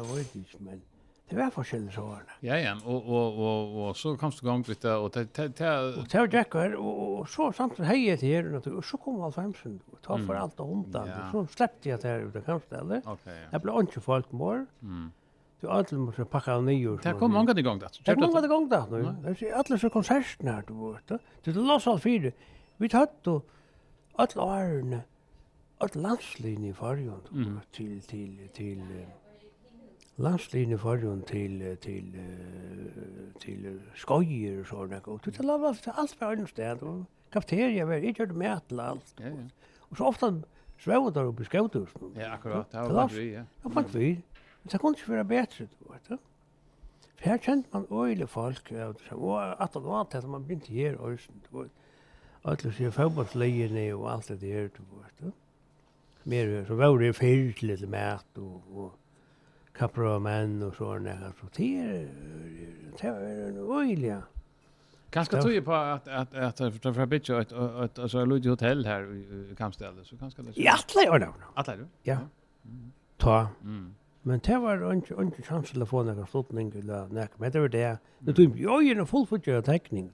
[0.00, 0.82] var det inte men
[1.24, 2.34] Det var forskjellige sårene.
[2.44, 6.74] Ja, ja, og, og, og, og så kom du gang litt, og det var djekker,
[6.76, 10.02] og, og, og så samtidig hei jeg til her, og så kom alt hemsen, og
[10.04, 13.00] ta for alt og hundan, og så slepte jeg til her ut av kampstedet.
[13.08, 13.46] Ok, ja.
[13.54, 15.08] Jeg ble ikke folk mor, mm.
[15.64, 16.98] du alle måtte pakke av nye.
[17.08, 17.94] Det kom mange til gang det.
[17.96, 18.84] Det kom mange til gang det,
[19.24, 22.36] det er alle så konserten her, du vet, det er loss alt fire.
[22.84, 23.48] Vi tatt og
[24.20, 25.02] alle årene,
[25.80, 29.22] alle landslinjer i fargen, til, til, til, til, til
[30.16, 32.14] landslinjen til, till til
[33.40, 35.00] till skojer sånne.
[35.06, 36.82] Og du det la var alt för en sted.
[36.82, 39.14] Og kafeteria var gjør det med allt.
[39.20, 39.48] Ja, ja.
[39.90, 40.42] og så ofte
[40.78, 42.12] svev der oppe i skautusen.
[42.16, 42.72] Ja, akkurat.
[42.72, 43.44] Det var bare vi, ja.
[43.64, 44.22] Ja, var vi.
[44.62, 46.18] Men det kunne ikke være bedre, du vet du.
[47.16, 50.56] For her kjente man øyelig folk Ja, og och att det var at man blir
[50.56, 51.66] inte här och så.
[52.44, 55.32] Alla ser fotbollslejerna og alt det der, du vet du.
[56.24, 58.92] Mer så var det fyrt litt mat og, og
[59.74, 62.08] kappra menn og så när så det
[63.00, 64.22] det är en oilja.
[65.10, 68.86] Ganska tror på att att att att för bitch ett ett alltså ett litet hotell
[68.86, 69.02] här
[69.52, 70.52] i kampstället så ganska det.
[70.54, 71.32] Ja, alla gör det.
[71.54, 71.86] Alla du?
[72.02, 72.18] Ja.
[73.16, 73.48] Ta.
[73.62, 73.94] Mm.
[74.22, 77.68] Men det var inte inte chans att få några flottning eller näck men det var
[77.68, 77.98] det.
[78.18, 80.10] Det tog ju en fullfutjad teckning.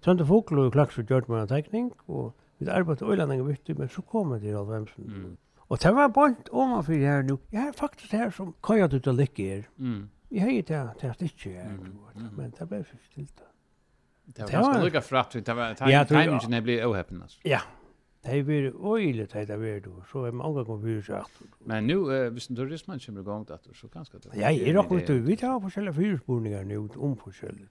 [0.00, 3.78] Sånt det folk och klax för gjort med teckning och vi arbetade öland en vitt
[3.78, 5.04] men så kommer det allvemsen.
[5.04, 5.36] Mm.
[5.68, 7.38] Og det var bant om omanfyr her nu.
[7.52, 9.62] Jeg er faktisk her som kaja ut og lykke her.
[9.78, 10.08] Mm.
[10.34, 12.28] Jeg hei det, det er ikke her, mm.
[12.36, 13.48] men det ble fyrir stilt da.
[14.26, 15.74] Det var ganske lukka fratt, det var
[16.08, 17.38] timingen jeg blir åheppen, altså.
[17.44, 17.60] Ja,
[18.24, 21.42] det er vært øylet det er vært, så er mange ganger fyrir seg at.
[21.68, 21.98] Men nu,
[22.32, 24.32] hvis en turismen kommer i gang, så ganske det.
[24.34, 27.68] Ja, jeg er akkurat, vi tar forskjellige fyrspurningar nu, om forskjellig.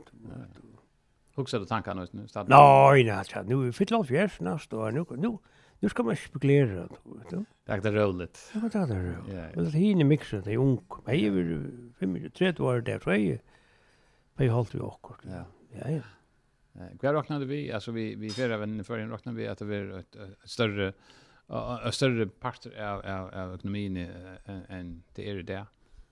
[1.36, 2.06] Huxar du tankar nu?
[2.06, 5.39] Nei, nei, nu er vi fyrt lov fjers, næst, og nu, nu, nu,
[5.84, 7.46] Nu ska man spekulera då, vet du.
[7.65, 8.52] Det är roligt.
[8.54, 9.56] Ja, det är roligt.
[9.56, 10.82] Men det hinner mixa det ung.
[11.06, 11.69] Men jag vill
[12.00, 13.39] fem tre år där tror jag.
[14.36, 15.13] Men jag hållt vi också.
[15.24, 15.46] Ja.
[15.72, 16.02] Ja, ja.
[16.82, 17.72] Eh, vad räknade vi?
[17.72, 20.93] Alltså vi vi förra för en räknade vi att det var ett, ett större
[21.86, 23.98] en större part av av, av ekonomin
[24.69, 25.65] än det är det.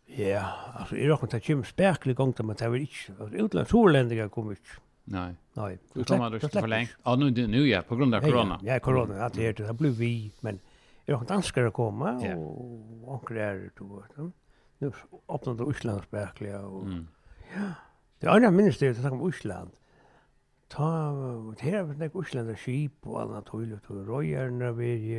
[0.05, 3.37] Ja, alltså i räknade Jim Sperklig gång där man tar väl inte.
[3.37, 4.69] Utlandsholändiga kommer inte.
[5.03, 5.35] Nej.
[5.53, 5.79] Nej.
[5.93, 6.89] Du kommer du för länge.
[7.03, 8.59] Ja, nu nu ja, på grund av corona.
[8.63, 10.59] Ja, corona, ja, det det det blir vi, men
[11.05, 14.03] jag har danskar att komma och onkel är då.
[14.77, 14.91] Nu
[15.29, 16.87] öppnar det Island verkligen och
[17.55, 17.61] ja.
[18.19, 19.71] Det andra ministeriet som om Island.
[20.67, 21.11] Ta
[21.59, 24.71] det här med det Island skip och alla toilet och rojer när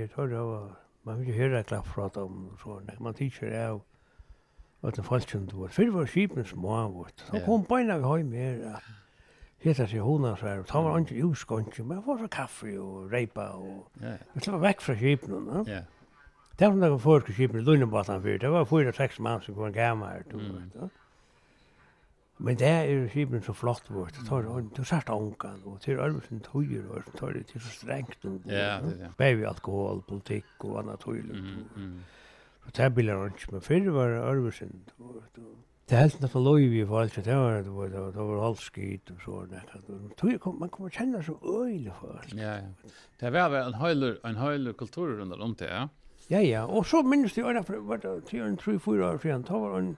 [0.09, 0.69] tar det, torra
[1.03, 5.03] man vill ju höra klapp från om så när man teacher är och att det
[5.03, 5.69] fallet inte var.
[5.69, 7.07] För var skipen små.
[7.31, 8.83] Så kom på när vi har mer att
[9.63, 10.63] heta sig hona så här.
[10.63, 14.13] Ta var inte uskontje, men var så kaffe och repa och ja.
[14.35, 15.65] Det var väck från skipen, va?
[15.67, 15.81] Ja.
[16.57, 19.73] Det var några folk skipen i Lundbatan för det var fyra sex man som kom
[19.73, 20.89] gammal då, va?
[22.37, 24.15] Men det er skipen så flott vart.
[24.19, 25.97] Det tar hon du sagt onkan och till
[26.41, 28.81] tøyer, og och tar det til så strängt och ja,
[29.19, 31.23] baby alkohol, politikk og annat tojer.
[31.23, 31.65] Mm.
[31.77, 32.01] Mm.
[32.65, 35.23] Så tar bilar inte men förr var Ölvesen då
[35.93, 39.11] Det helt när för lov i fall det var det var det var alt skit
[39.11, 39.65] og så där.
[40.17, 42.21] Tror kom man kommer känna så öjle för.
[42.33, 42.43] Ja.
[42.43, 42.61] ja.
[43.19, 45.89] Det var väl en höjler en höjler kultur runt om det.
[46.29, 49.43] Ja ja, og så minns jag där var det 3 4 år siden.
[49.43, 49.97] då var en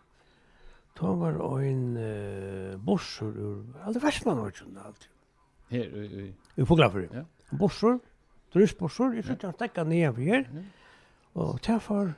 [1.00, 5.08] då var en uh, bossor ur alltså vestmann var ju alt.
[5.68, 7.08] Här i i Foglafur.
[7.12, 7.24] Ja.
[7.50, 7.98] Bossor,
[8.52, 10.48] turistbossor, jeg sitter och täcka ner här.
[11.32, 12.14] Och därför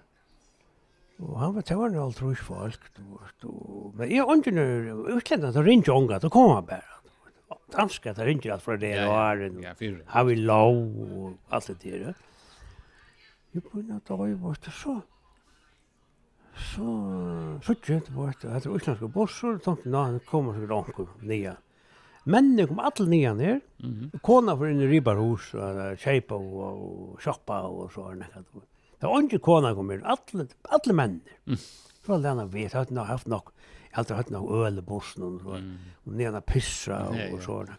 [1.19, 2.91] Og han var tævar nu alt rus folk.
[2.97, 3.95] du vart, og...
[3.97, 4.67] Men jeg ånden nu,
[5.17, 7.57] utlendan, så rinja ånga, så kom han bare.
[7.73, 9.65] Danska, så rinja alt fra det og æren.
[10.13, 12.25] Han vil lov og alt det der.
[13.55, 15.01] Jeg begynner at døy bort, så
[16.57, 16.85] så
[17.63, 21.57] så gjent bort, at utlandske bossor, tomten da, han kom og sikkert ånko, nia.
[22.27, 23.61] Mennene kom alle nia ned,
[24.25, 25.51] kona for inn i ribarhus,
[26.03, 28.65] kjeipa og sjoppa og så, nekka, nekka,
[29.01, 31.21] Det var ikke kona kom inn, alle, alle menn.
[31.45, 31.61] Mm.
[31.61, 33.53] Så var det henne vet, jeg hadde haft nok,
[33.91, 35.73] jeg hadde hatt nok øl i bussen, og, mm.
[36.07, 37.73] og nena pissa og, og sånn.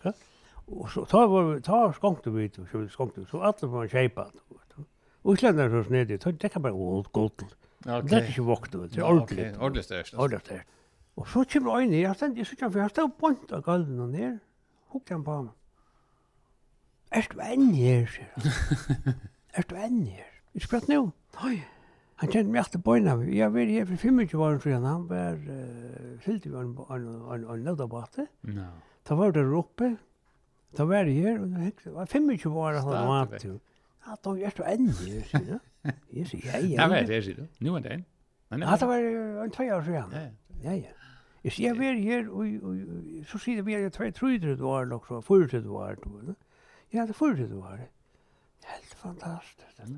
[0.67, 2.49] Og så ta, var, ta skonkte vi,
[2.91, 4.27] skonkte vi, så alle var kjeipa.
[5.27, 7.45] Uslender så snedig, det kan bare old gold.
[7.85, 8.07] Okay.
[8.09, 9.45] Det er ikke vokte, det er ordentlig.
[9.47, 9.59] Okay.
[9.59, 10.15] Ordentlig størst.
[10.17, 10.73] Ordentlig størst.
[11.17, 14.39] Og så kommer øynene, jeg stendte, jeg stendte, jeg stendte bort av gulven og ned,
[14.93, 15.53] hukte han på meg.
[17.11, 19.15] Er du enn her, sier han.
[19.57, 20.36] Er du enn her?
[20.57, 21.11] Vi spratt nu.
[21.45, 21.59] Oi.
[22.17, 23.11] Han kjente meg etter bøyna.
[23.29, 24.85] Jeg har vært her for 25 år siden.
[24.89, 27.03] Han var uh, fyllt i en, en,
[27.35, 28.25] en, en nødabate.
[28.49, 28.65] No.
[29.05, 29.91] Da var det oppe.
[30.79, 31.43] Da var jeg her.
[31.83, 33.59] Det var 25 år han var til.
[34.07, 34.89] Ja, da var jeg så enn.
[34.89, 35.61] Jeg sier,
[36.09, 37.45] jeg sier, jeg vet, jeg sier.
[37.61, 38.03] Nå var det enn.
[38.65, 39.07] Ja, det var
[39.45, 40.19] en tvei år siden.
[40.65, 40.97] Ja, ja.
[41.45, 44.89] Jeg sier, jeg var her, og så sier vi at jeg tvei trydre du var
[44.89, 46.01] nok, så fyrre du var.
[46.89, 47.85] Ja, det fyrre du var.
[48.73, 49.83] Helt fantastisk.
[49.85, 49.93] Ja.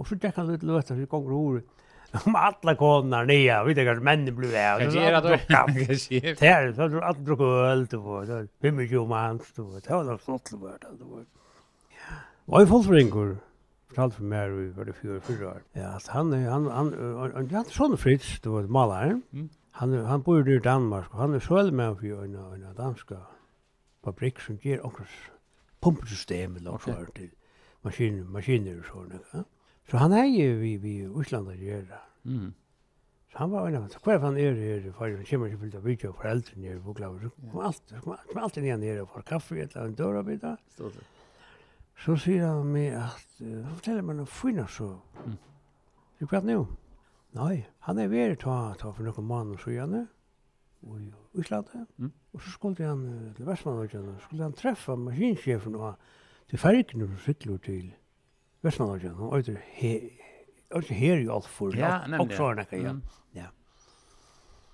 [0.00, 1.64] Og så gikk han løt, løta, så kom roret.
[2.26, 5.36] Om alla konar nya, vi tänker att männen det, Kan Det då?
[5.54, 6.34] Kan dricka.
[6.40, 8.28] Det är så att alla druckit öl du vet.
[8.28, 8.48] det.
[8.60, 9.84] Vem är ju du vet.
[9.84, 11.28] Det var något flott var du vet.
[12.44, 13.36] Och en fullfringur
[13.88, 15.62] fortalte för mig vi var det fyra fyra år.
[15.72, 16.92] Ja, att han han han
[17.34, 19.20] han han, sån Fritz då var målare.
[19.70, 23.16] Han han bor i Danmark och han är själv med för en en danska
[24.04, 25.02] fabrik som ger också
[25.80, 27.30] pumpsystem eller något til
[27.82, 29.12] Maskiner, maskiner och sånt.
[29.32, 29.44] Ja.
[29.88, 32.00] Så han er jo vi vi Osland å gjøre.
[32.24, 32.50] Mm.
[33.32, 35.84] Så han var en av kvar han er her, for han kommer ikke fullt av
[35.86, 39.22] det og foreldre allt i på så Kom alt, så kom allt ner og får
[39.22, 40.56] kaffe eller en dörr bita.
[42.00, 45.00] Så sier han meg mig han forteller meg noe fina så.
[45.26, 45.36] Mm.
[46.18, 46.66] Du vet nu.
[47.32, 50.06] Nei, han er väl ta ta för några månader så gjerne,
[50.80, 51.66] Och i Island.
[51.98, 52.12] Mm.
[52.32, 55.94] og så skulle han til Västmanland skulle han träffa maskinsjefen og
[56.48, 57.94] til färgen och sykler til,
[58.62, 60.10] Vestmannagen, han øyder he,
[60.88, 62.94] her i Alfor, ja, Og nemlig, ja.
[63.34, 63.46] ja.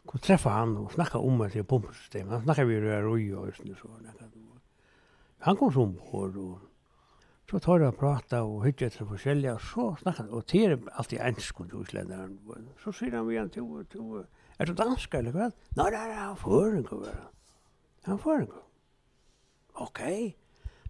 [0.07, 3.53] Kom treffa han og snakka om det i pumpsystemet, han snakka vi røy røy og
[3.57, 4.09] sånn,
[5.39, 6.61] han kom som ombord, och
[7.51, 10.79] så tar han prata och hittar till forskjelliga, och så snakkar han, og det er
[10.93, 12.39] alltid enskund i utländaren.
[12.85, 14.25] så säger han vi till til,
[14.59, 15.51] är du dansk eller hva?
[15.77, 17.31] Nej, nej, nej, han får en føringer,
[18.03, 18.63] han føringer.
[19.75, 20.27] Okej.
[20.27, 20.46] Okay.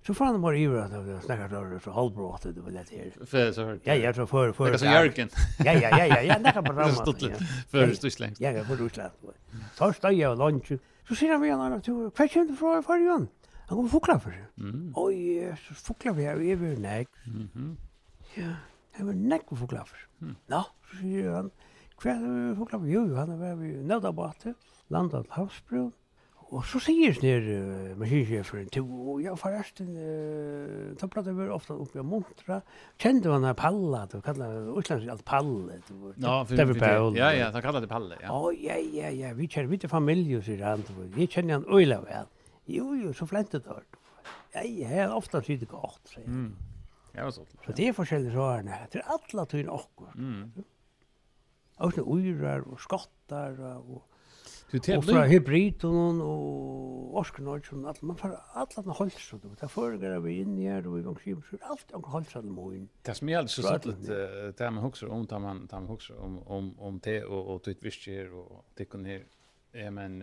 [0.07, 3.27] Så får han bara ivra att jag snackar då så halvbrott det väl det här.
[3.27, 3.81] För så hört.
[3.83, 4.67] Ja, jag tror för för.
[4.67, 5.29] Det är så Jörgen.
[5.59, 6.89] Ja, ja, ja, ja, ja, det kan bara.
[6.89, 7.39] Stort lätt.
[7.71, 8.37] För Tyskland.
[8.39, 9.11] Ja, det var Tyskland.
[9.75, 10.73] Så står jag och lunch.
[11.09, 12.11] Så ser vi en annan tur.
[12.11, 13.29] Fashion för för Jörgen.
[13.69, 14.45] Han kommer fukla för sig.
[14.59, 14.93] Mm.
[14.95, 17.09] Oj, så fukla vi är över näck.
[17.27, 17.77] Mhm.
[18.35, 18.53] Ja,
[18.93, 19.99] han var näck och fukla för.
[20.47, 21.51] Ja, så säger han.
[21.99, 24.45] Kvar fukla vi ju han var vi nöda bort.
[24.89, 25.93] Landat havsbron.
[26.55, 31.75] Og så sier det uh, maskinsjeferen til, og ja, forresten, uh, da pratet vi ofte
[31.75, 32.61] oppe i Montra.
[33.03, 37.19] kjente man her Palla, du kallar Østlands alt Palle, du var no, David Paul.
[37.19, 38.31] Ja, ja, han kallar det Palle, ja.
[38.31, 42.31] Å, ja, ja, ja, vi kjenner vidt familie, sier han, jeg kjenner han øyla vel.
[42.71, 43.83] Jo, jo, så flentet det,
[44.55, 46.51] ja, ja, ja, ofte sier det godt, sier han.
[47.17, 47.43] Ja, så.
[47.65, 50.15] Så det er forskjellige svarene, det er alle tøyne okkur.
[50.15, 50.67] Mm.
[51.83, 54.05] Og så urar og skottar og
[54.71, 59.29] Du tar fra hybrid och någon och orsknor som allt man får alla man hålls
[59.29, 59.41] så.
[59.61, 62.89] Det förgår vi in här och vi går skym så allt och hålls alla moin.
[63.03, 65.89] Det som är alltså så att det där man huxar om tar man tar man
[65.89, 69.25] huxar om om om te och och typ visst och tycker här.
[69.73, 70.19] Ja men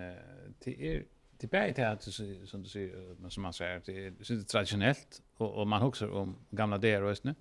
[0.63, 1.05] det är
[1.37, 5.67] det bär det att som du säger som man säger det är traditionellt och och
[5.67, 7.35] man huxar om gamla där och östne.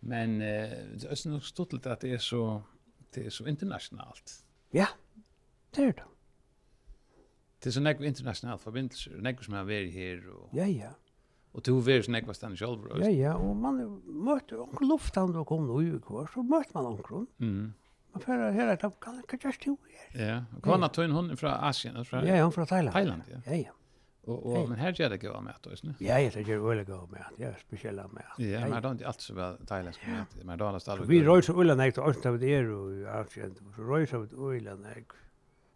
[0.00, 2.62] Men eh det är nog stort att det är så
[3.14, 4.44] det är så internationellt.
[4.70, 4.86] Ja.
[5.70, 6.04] Det är det.
[7.62, 10.28] Det är så näkva internationella förbindelser, näkva som har varit här.
[10.28, 10.88] Och, ja, ja.
[11.52, 13.02] Och du varit så näkva stannar själv.
[13.02, 16.86] Ja, ja, och man mötte onkel luftan och kom nu i kvar, så möter man
[16.86, 17.26] onkel.
[17.40, 17.72] Mm.
[18.12, 19.76] Man får höra att kan kan jag stå
[20.10, 20.26] här.
[20.26, 22.92] Ja, och kan att ta in hon från Asien, från Ja, ja, från Thailand.
[22.92, 23.38] Thailand, ja.
[23.46, 23.70] Ja, ja.
[24.24, 26.84] Och och men här gör det gå med då, isn't Ja, jag tycker det vill
[26.84, 27.24] gå med.
[27.36, 28.24] Ja, speciella med.
[28.38, 30.44] Ja, men det är inte alls så väl thailändsk med.
[30.44, 33.54] Men då är det Vi rör så ulla näkt och östra vid er och Asien.
[33.76, 35.16] Så rör så vid ulla näkt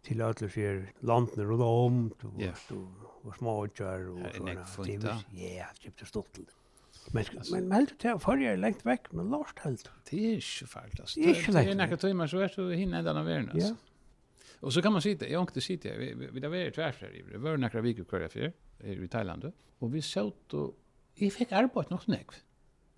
[0.05, 2.55] till alla ser landen runt om och yeah.
[3.23, 4.65] och småkör och såna
[5.31, 6.37] Ja, typ det stort.
[7.13, 9.89] Men men meld du till för jag längt väck men last helt.
[10.09, 11.15] Det är ju färdigt.
[11.15, 13.75] Det är några timmar så är du hinner ända av världen alltså.
[14.59, 17.37] Och så kan man sitta, jag åkte sitta, vi, vi där var ju tvärfärg, det
[17.37, 18.53] var några veckor kvar för
[18.83, 19.51] i Thailand.
[19.79, 20.75] Och vi såg och
[21.15, 22.29] vi fick arbete något snägg.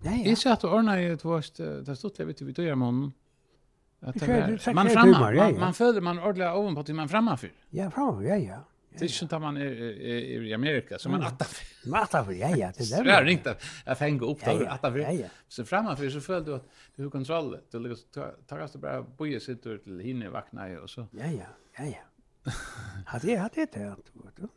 [0.02, 0.28] Ja, ja.
[0.28, 3.12] Jag satt och ordnade ett vårt, det stod det vet du, vi tog i månaden.
[4.00, 5.58] Att det man frammar, ja, ja.
[5.58, 7.52] man föder man ordla oven på till man framför.
[7.70, 8.64] Ja, frammar, ja, ja.
[8.98, 11.48] Det är inte man är är, i Amerika så man attar.
[11.86, 13.04] Man attar för ja ja, det där.
[13.04, 15.28] Jag ringte jag fängde upp där attar för.
[15.48, 17.58] Så framför så föll du att du har kontroll.
[17.70, 17.96] Du lägger
[18.46, 21.06] tar du bara boje sitter till hinne vakna och så.
[21.10, 21.46] Ja ja,
[21.78, 22.52] ja ja.
[23.06, 24.48] Hade jag hade det att du.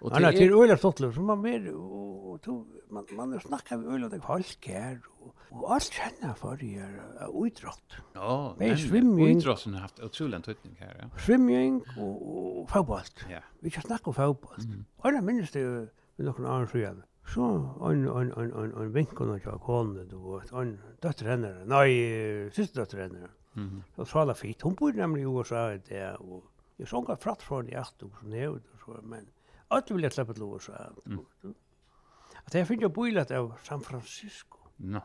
[0.00, 4.08] Och det är öliga flottler som man mer och to man man snackar om öliga
[4.08, 5.00] det folk här
[5.50, 7.02] och allt känner för er
[7.46, 7.92] utrott.
[8.12, 10.96] Ja, men svimming idrotten har haft otroligt tydning här.
[11.00, 11.18] Ja.
[11.18, 13.00] Swimming och fotboll.
[13.30, 13.38] Ja.
[13.60, 14.58] Vi kan snacka om fotboll.
[14.96, 15.64] Och det minns det
[16.16, 16.68] med någon annan
[17.34, 17.42] Så
[17.90, 22.80] en en en en en vinkel och jag kom det var en dotter Nej, syster
[22.80, 23.28] dotter.
[23.52, 23.82] Mhm.
[23.96, 24.62] Så svala fit.
[24.62, 26.44] Hon bor nämligen i USA där och
[26.76, 29.26] Jag såg att fratt från i Astor och det är så men
[29.70, 30.72] Alle vil jeg slippe til USA.
[31.06, 31.24] Mm.
[31.42, 31.54] her.
[32.46, 34.58] At jeg finner jo bøylet av San Francisco.
[34.78, 35.00] No.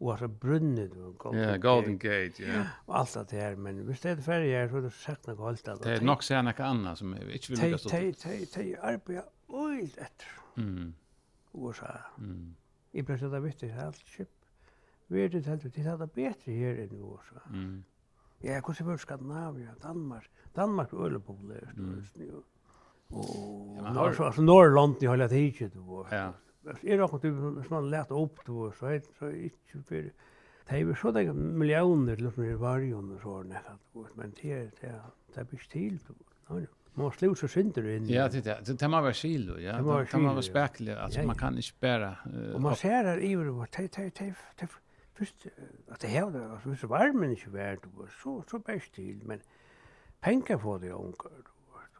[0.00, 1.50] Og altså brunnet og Golden Gate.
[1.50, 2.64] Ja, Golden Gate, ja.
[2.86, 5.36] Og alt det her, men hvis det er ferdig her, så er det sagt noe
[5.36, 5.84] holdt av det.
[5.84, 8.46] Det er nok sier noe annet som jeg ikke vil lykke stå til.
[8.54, 10.34] Det er arbeidet øyelt etter
[11.52, 11.94] USA.
[12.16, 12.54] Mm.
[12.94, 14.34] Jeg ble sånn at jeg det er alt kjipt.
[15.08, 17.42] Vi er det helt ut, det er det bedre her enn i USA.
[18.44, 22.42] Ja, hvordan var Skandinavia, Danmark, Danmark er øyelig populært, mm.
[23.10, 26.06] Och alltså Norrland i hela tiden då.
[26.10, 26.32] Ja.
[26.82, 27.34] Är också typ
[27.68, 30.10] sån lätt upp då så är så inte för
[30.68, 34.70] Det är så där miljoner liksom i varje och så där att men det är
[34.80, 35.00] det
[35.34, 36.60] det blir stilt då.
[36.94, 38.08] Man slår så synder in.
[38.08, 39.72] Ja, det det det man var skil ja.
[39.72, 42.16] Det man var spekler alltså man kan inte bära.
[42.54, 44.68] Och man ser där i vad det det det
[45.14, 45.46] först
[45.88, 49.40] att det här var så varmt inte värd då så så bäst till men
[50.20, 51.50] pengar får det onkel då.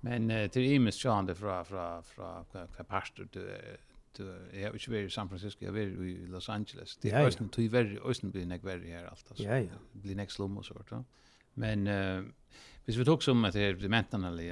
[0.00, 3.42] Men eh, till Imes fra, fra, fra hva, hva pastor du,
[4.16, 6.96] du, jeg har ikke vært i San Francisco, jag vet i Los Angeles.
[7.02, 9.42] Det er är östen till very östen blir nek verre her alt, altså.
[9.42, 9.78] Ja ja.
[9.94, 11.02] Det Blir nek slum og sånt, ja.
[11.54, 12.24] Men uh,
[12.84, 14.46] Hvis vi tok som at det er mentanalli,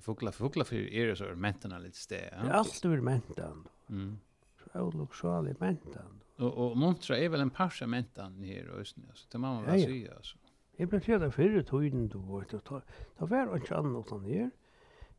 [0.00, 2.28] fugla, fugla for er så er mentanalli til sted.
[2.30, 3.64] Det er alt over mentan.
[3.88, 4.12] Mm.
[4.60, 6.20] Så outlook så alle mentan.
[6.38, 9.26] Og, og montra er vel en par av mentan her også, altså.
[9.32, 10.36] Det må man Ja, vel si, altså.
[10.78, 12.82] Jeg ble til fyrir fyrre tøyden, du vet, og
[13.18, 14.48] da var ikke annet utan her.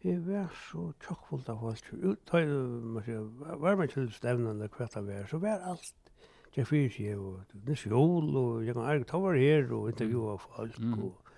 [0.06, 1.88] Jeg var så tjokkfullt av folk.
[2.12, 2.44] Uttøy,
[2.94, 3.24] man sier,
[3.58, 6.12] var man til stevnene hva det var, så var alt.
[6.56, 9.90] Jeg fyrir seg, og det er jól, og jeg kan arg, ta var her, og
[9.90, 11.34] intervjua folk, og,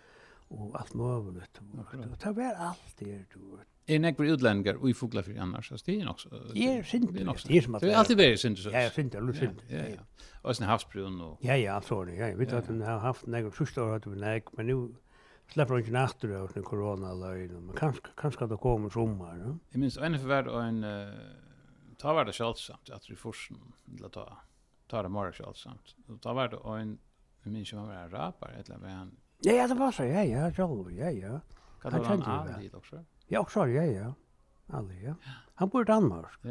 [0.52, 1.62] og alt møvlet.
[1.80, 3.72] Og det var alt der, du vet.
[3.88, 6.30] Er nekver utlendinger og i fugla fyrir annars, altså det er nok så.
[6.52, 7.98] Det er synd, det er som at det er.
[7.98, 8.74] alltid vært synd, så.
[8.76, 9.62] Ja, ja, synd, det synd.
[9.72, 10.32] Ja, ja.
[10.44, 11.38] Og sånn havsbrun og...
[11.48, 14.12] Ja, ja, alt sånn, ja, jeg vet at den har haft nekver, sørste år hadde
[14.12, 14.82] vi nek, men nu,
[15.48, 19.60] släpper inte natten av den corona löjden men kanske kanske det kommer sommar no?
[19.70, 21.14] Jag minns en för värd en uh,
[21.98, 23.58] ta var det självsamt att vi forsen
[23.98, 24.38] eller ta
[24.88, 27.00] ta det mer självsamt ta var det en
[27.44, 30.24] jag minns ju var en rapare eller vad han Ja ja det var så ja
[30.24, 31.40] ja jag ja ja
[31.82, 33.06] Kan du ha en också?
[33.28, 34.14] Ja också ja ja
[34.70, 35.14] Alle, ja.
[35.56, 36.40] Han bor i Danmark.
[36.42, 36.50] Ja.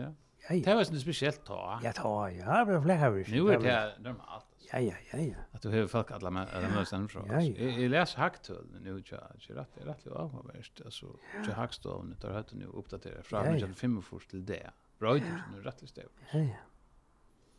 [0.49, 0.63] Ja, ja.
[0.65, 1.81] Det var sånn spesielt ta.
[1.85, 2.65] Ja, ta, ja.
[2.65, 3.17] Det var flere her.
[3.29, 4.46] Nu er det normalt.
[4.73, 5.35] Ja, ja, ja, ja.
[5.53, 7.27] Att du har folk alla med alla med sen från.
[7.27, 7.81] Ja, ja.
[7.81, 10.81] Jag läser hacktull nu tja, tja rätt, det är rätt och avvärst.
[10.85, 11.07] Alltså
[11.47, 13.75] tja hackstull tar hött nu uppdatera från ja, ja.
[13.75, 14.71] 5 först till det.
[14.99, 16.09] Bra det nu rätt det stäv.
[16.33, 16.57] Ja, ja.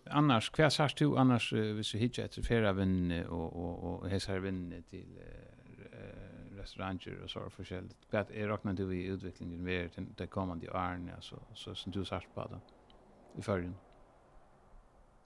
[0.09, 2.71] Annars kvar sagst du annars vi så hitcha efter flera
[3.29, 5.19] och och och hesar vän till
[6.57, 7.89] restauranger och så för själv.
[8.09, 12.35] Vad är räknar du i utvecklingen vi det kommande åren alltså så som du sagt
[12.35, 12.59] på då
[13.39, 13.75] i förrän.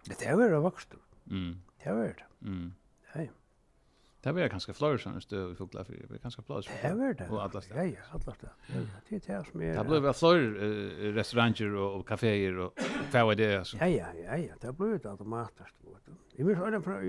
[0.05, 0.99] Det är väl vuxet.
[1.29, 1.61] Mm.
[1.83, 2.47] Det var det.
[2.47, 2.73] Mm.
[3.13, 3.31] Ja, ja.
[4.23, 6.67] Det var ganska flörsande støv i fuglar för det var ganska plats.
[6.81, 7.29] Det var det.
[7.29, 8.49] Och alla Ja, ja, alla det.
[9.09, 9.77] Det är det som är.
[9.77, 10.37] Det blev flör
[11.13, 12.79] restauranger och kaféer och
[13.11, 13.77] vad det alltså.
[13.77, 16.01] Ja, ja, ja, ja, det blev det automatiskt vart.
[16.35, 17.01] Vi minns alla från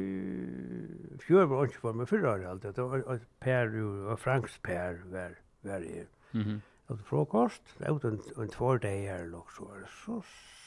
[1.21, 2.63] fjör var inte för mig förra året allt.
[2.63, 6.07] Det var Per och Franks Per var var det.
[6.31, 6.61] Mhm.
[6.87, 9.71] Och frukost, ut en en två dagar och så
[10.05, 10.23] så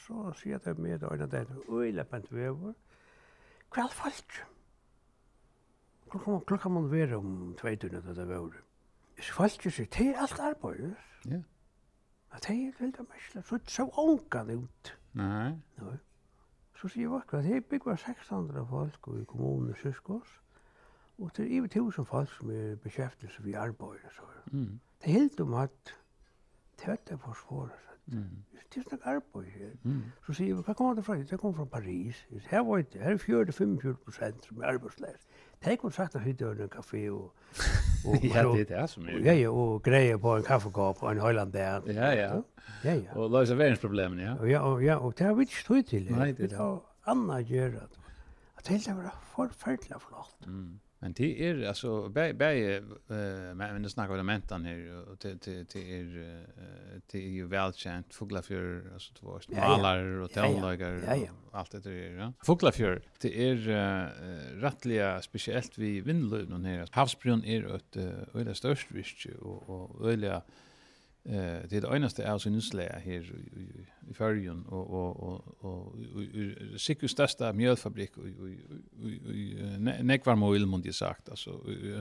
[0.06, 2.66] så ser det med då när det öle på vever.
[2.66, 2.74] år
[3.76, 4.46] akkurat folk.
[6.12, 8.50] Hvordan kan man være om tveitunnet at det var?
[9.14, 10.94] Hvis folk sier, det er alt arbeid.
[11.24, 11.40] Ja.
[12.34, 14.98] Det er veldig mye, så det så ångan ut.
[15.12, 15.50] Nei.
[15.80, 15.96] Nei.
[16.76, 20.40] Så sier jeg akkurat, det er byggva 600 folk i kommunen i Syskos,
[21.18, 24.04] og det er over 1000 folk som er beskjeftet seg ved arbeid.
[24.52, 24.80] Mm.
[25.00, 25.96] Det er helt om at
[26.80, 27.95] det er det forsvaret.
[28.06, 28.44] Mm.
[28.74, 29.70] Det er nok arbeid her.
[29.82, 30.02] Mm.
[30.26, 31.16] Så sier vi, hva kommer det fra?
[31.16, 32.26] Det kommer fra Paris.
[32.50, 33.18] Her var det, her er
[33.50, 35.16] 40-45 prosent som er arbeidsleir.
[35.64, 37.32] Det er sagt at vi under en kafé og...
[38.06, 39.18] og ja, det är det som är.
[39.24, 41.80] Ja, ja, og greier på en kaffekopp og en høylandær.
[41.86, 42.42] Ja, ja.
[42.84, 43.12] Ja, ja.
[43.14, 44.46] Och lösa världsproblemen, ja.
[44.46, 46.12] Ja, og, ja, og det har vi ikke stått til.
[46.12, 46.50] Nei, det er det.
[46.50, 47.98] Det har Anna gjør at
[48.68, 50.46] det hele var forferdelig flott.
[50.46, 50.80] Mm.
[51.06, 55.38] Men det är alltså bä bä eh men det snackar om mentan här och till
[55.38, 56.46] till till är
[57.06, 62.32] till är ju välkänt Fuglafjör alltså två års malar och tällägar allt det där ja.
[62.42, 63.56] Fuglafjör det är
[64.60, 66.88] rättliga speciellt vi vindlöven här.
[66.90, 67.96] Havsbrunn är ett
[68.34, 70.42] öliga störst visst och och öliga
[71.28, 75.64] Eh det är det enaste är så nysläger här i i Färjön och och och
[75.64, 75.94] och
[76.80, 79.56] sikkert största mjölfabrik i
[80.02, 81.50] Nekvar Moil måste sagt alltså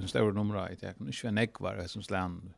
[0.02, 2.54] en stor nummer i det kan inte Nekvar som sland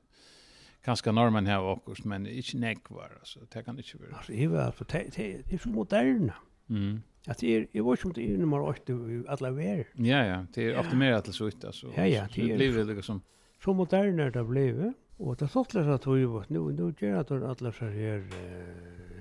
[0.82, 4.18] kanske normen här också men inte Nekvar alltså det kan inte vara.
[4.18, 6.34] Alltså är alltså det är så moderna.
[6.70, 7.02] Mm.
[7.28, 8.94] Att det är i vårt som det är nummer 8
[9.28, 11.94] alla ver Ja ja, det är optimerat till så ut alltså.
[11.96, 13.22] Ja ja, det blir det liksom
[13.64, 14.94] så moderna det blev.
[15.20, 18.24] Og det er såg lätt att hur nu nu gör at alle så här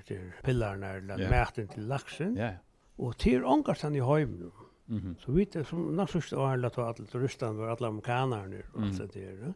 [0.05, 1.31] til pillarna eller yeah.
[1.31, 2.35] maten til laksen.
[2.35, 2.41] Ja.
[2.41, 2.55] Yeah.
[2.97, 4.51] Och ångast han i høym nu.
[4.87, 4.97] Mhm.
[4.97, 8.61] Mm så vi vet jag som nästan så alla att alle turistan var alle amerikanerne
[8.73, 9.53] og alt det der.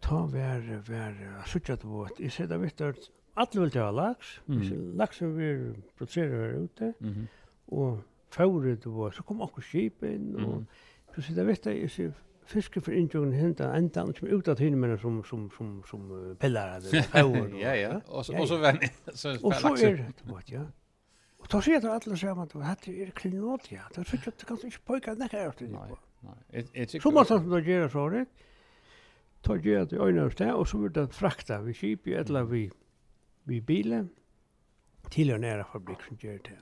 [0.00, 4.14] Ta vær, vær, var var såchat jeg Jag ser det vet att alla vill ha
[4.46, 4.96] -hmm.
[4.96, 6.94] laksen vi producerar her ute.
[7.00, 7.26] mm Mhm.
[7.66, 7.98] Och
[8.30, 10.62] fåret var så kom också skip in och
[11.14, 11.90] så sitter vet jag
[12.46, 16.34] fiske for injungen hinta enda och som av hinner men som som som som uh,
[16.36, 18.00] pellar eller Ja ja.
[18.06, 18.76] Och så och så vem
[19.14, 20.62] så Och så är det vad ja.
[21.38, 23.80] Och då ser det alla så att det hade är klinot ja.
[23.94, 25.72] Det fick jag kan inte pojka nära efter det.
[25.72, 25.92] Nej.
[26.20, 26.66] Nej.
[26.72, 28.26] Det är så måste man göra så det.
[29.42, 32.70] Ta ge att öjna oss där och så vill det frakta vi skip eller vi
[33.42, 34.08] vi bilen
[35.10, 36.58] till och nära fabriken gör det.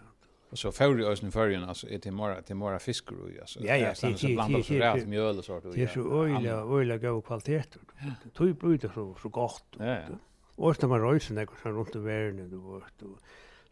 [0.54, 3.60] Och så får ju ösnen förrän alltså är till mora till mora fiskar och alltså.
[3.60, 5.64] Ja ja, det är blandat så rätt mjöl och sånt.
[5.74, 7.62] Det är så öliga öliga god kvalitet.
[8.24, 9.64] Det Tog ju bröd så så gott.
[9.78, 9.98] Ja.
[10.56, 13.06] Och så man rösen där så runt världen då var då.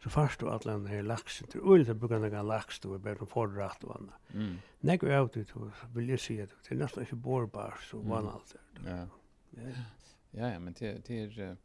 [0.03, 2.97] Så fast då alla den här laxen till öl så brukar den lax då är
[2.97, 4.19] bättre förrätt och annat.
[4.33, 4.57] Mm.
[4.79, 6.55] När går ut ut så vill jag se det.
[6.69, 8.55] Det är nästan så borbar så vanligt.
[8.85, 9.07] Ja.
[9.49, 9.61] Ja.
[10.31, 11.57] Ja, men det det är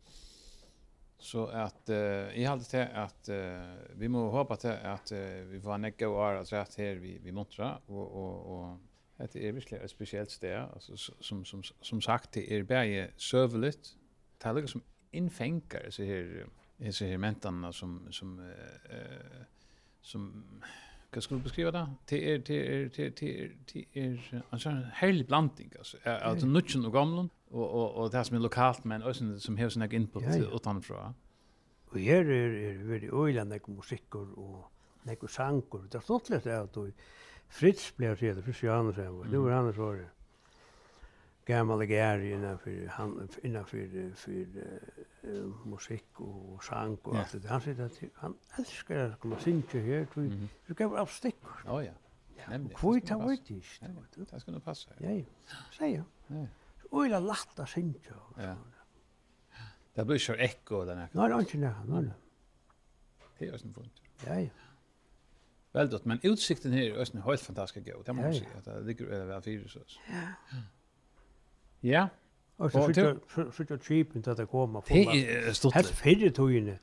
[1.19, 3.37] Så att eh uh, i allt det att uh,
[3.95, 5.19] vi må hoppas till att uh,
[5.51, 8.79] vi får näcka och att rätt här vi vi montra och och och
[9.17, 13.97] det är verkligen ett speciellt ställe alltså som som som sagt det är berge servelet
[14.39, 16.47] talar som infänkar så här
[16.91, 18.39] så här mentarna som som
[18.91, 19.43] eh
[20.01, 20.45] som
[21.13, 21.85] Hva skulle du beskriva det?
[22.11, 25.97] Det er, det er, det er, det er, det er, altså, en herlig blanding, altså.
[26.05, 29.69] At nutjen og gamlen, og, og, og det som er lokalt, men også som har
[29.73, 30.51] sin input ja, ja.
[30.53, 31.13] utanfra.
[31.91, 34.67] Og her er, er veldig øyla nek musikker og
[35.09, 35.89] nek sanker.
[35.89, 36.93] Det er stått litt av at
[37.49, 40.11] Fritz ble å si det, Fritz Johannes, og nu er han så det
[41.49, 44.47] gamla gärna innanför han innanför för
[45.25, 49.79] uh, musik och sang och allt det han sitter att han älskar att komma synka
[49.79, 50.49] här tror mm -hmm.
[50.67, 51.37] du kan vara stick.
[51.67, 51.93] Ja ja.
[52.49, 53.83] men Kvoi ta det ist.
[54.31, 54.91] Det ska nog passa.
[54.99, 55.25] Ja ja.
[55.79, 56.47] Säg ja.
[56.91, 58.15] Oj la latta synka.
[58.37, 58.57] Ja.
[59.95, 61.09] Det blir så ekko den här.
[61.13, 62.11] Nej, inte nej, nej.
[63.39, 64.03] Det är ju fint.
[64.27, 64.51] Ja ja.
[65.73, 68.07] väldigt men utsikten här är ju helt fantastiskt god.
[68.07, 68.77] Det måste jag säga.
[68.77, 69.79] Det ligger väl fyra så.
[70.09, 70.59] Ja.
[71.83, 72.09] Ja.
[72.59, 74.81] Og så sitter og kjipen til at det kommer.
[74.89, 75.05] Det
[75.49, 75.75] er stort.
[75.75, 76.79] Helt fyrre togene.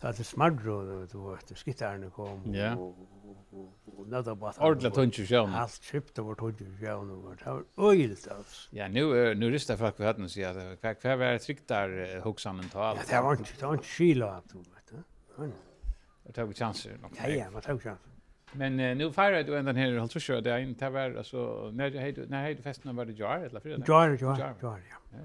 [0.00, 2.40] Det er smadre, du vet, skittarene kom.
[2.54, 2.72] Ja.
[2.74, 4.58] Og nødda på at...
[4.64, 5.54] Ordla tunnsju sjøen.
[5.54, 7.10] Alt kjipt over tunnsju sjøen.
[7.10, 8.68] Det var øyelt, altså.
[8.72, 12.70] Ja, nu rister folk vi hatt og sier at kvar var det trygt der hoksamen
[12.72, 12.96] tal?
[12.96, 13.32] Ja, det var
[13.76, 14.94] ikke kila, du vet.
[16.30, 16.96] Det var ikke chanser.
[17.20, 18.09] Ja, ja, det var ikke chanser.
[18.52, 21.90] Men uh, nu firar du ändan här håll så det in till var alltså när
[21.90, 23.88] jag hade när jag hade festen var det jar eller för det.
[23.88, 25.18] Jar jar jar ja.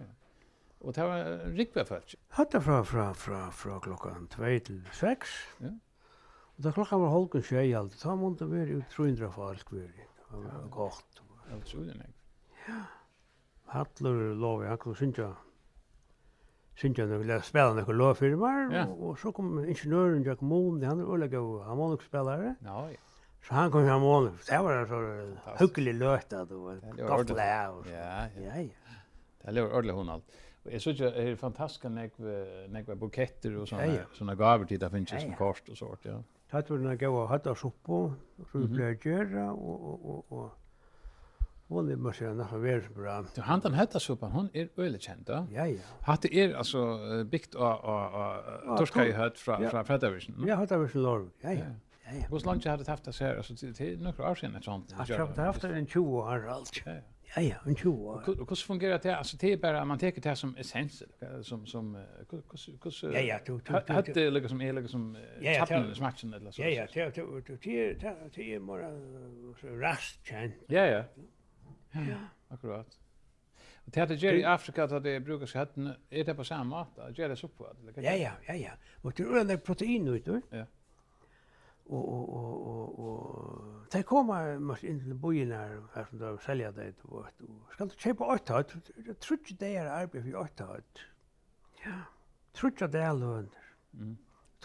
[0.80, 2.16] Och det var riktigt fett.
[2.30, 5.30] Hade från från från från klockan 2 till 6.
[5.58, 5.68] Ja.
[6.56, 7.94] Och då klockan var halv 7 i allt.
[7.94, 9.80] Så man måste vi ut 300 folk vi.
[9.80, 11.22] Det var gott.
[11.54, 12.04] Allt så den.
[12.68, 12.74] Ja.
[13.66, 15.36] Hattlur lov jag kunde synja.
[16.76, 20.84] Synja när vi lär spela några lov för mig och så kom ingenjören Jack Moon,
[20.84, 22.56] han är öliga och han var också spelare.
[22.60, 22.90] Ja.
[23.48, 24.32] Så han kom fram mål.
[24.50, 25.00] Det var så
[25.60, 27.84] hyggelig løt, at det var godt lær.
[27.92, 28.62] Ja, ja.
[28.62, 28.68] ja.
[29.46, 30.24] Det lär ordentligt hon allt.
[30.66, 32.10] Och jag såg är det fantastiska när
[32.68, 36.24] när buketter och såna såna gaver till där finns ju som kort och sånt, ja.
[36.52, 38.14] Tatt var den gåva hade soppa,
[38.52, 40.52] rugblöjor och och och
[41.68, 43.26] Hon är måske en av världens bra.
[43.36, 45.48] Du han den hetta sopan, hon är öle känd då.
[45.52, 45.80] Ja ja.
[46.02, 50.44] Hatt är alltså byggt av av torska i hött från från Fredavisen.
[50.48, 51.30] Ja, hade vi så lov.
[51.42, 51.66] Ja ja
[52.06, 52.28] ja.
[52.30, 53.36] Hvor langt har det haft det här?
[53.36, 54.96] Alltså det är några år sedan ett sånt.
[55.08, 56.82] Jag har haft det en 20 år alltså.
[56.86, 56.92] Ja,
[57.36, 58.42] ja, ja en 20 år.
[58.42, 59.18] Och hur fungerar det?
[59.18, 61.04] Alltså det är bara, man tänker det som essens,
[61.42, 61.96] som, som,
[62.30, 65.18] hur, ja, ja, du, du, hade det liksom, är liksom,
[65.58, 66.62] tappen i smatchen eller så?
[66.62, 68.92] Ja, ja, det är, det det det det är bara
[69.64, 70.56] rastkänt.
[70.68, 71.04] Ja, ja.
[71.92, 73.00] Ja, akkurat.
[73.86, 77.18] Och det hade Jerry Afrika att det brukar sig hatten är det på samma mat.
[77.18, 77.64] Jerry soppa.
[77.96, 78.72] Ja ja, ja ja.
[79.02, 80.42] Och det är det protein ut då.
[80.50, 80.66] Ja
[81.86, 86.72] og og og og og tey koma mest inn til boinar her sum tey selja
[86.72, 88.76] tey til vart og skal tey keypa eitt hat
[89.22, 91.06] trutj tey er arbeið við eitt hat
[91.86, 91.98] ja
[92.58, 93.50] trutj tey er løn
[93.94, 94.16] mhm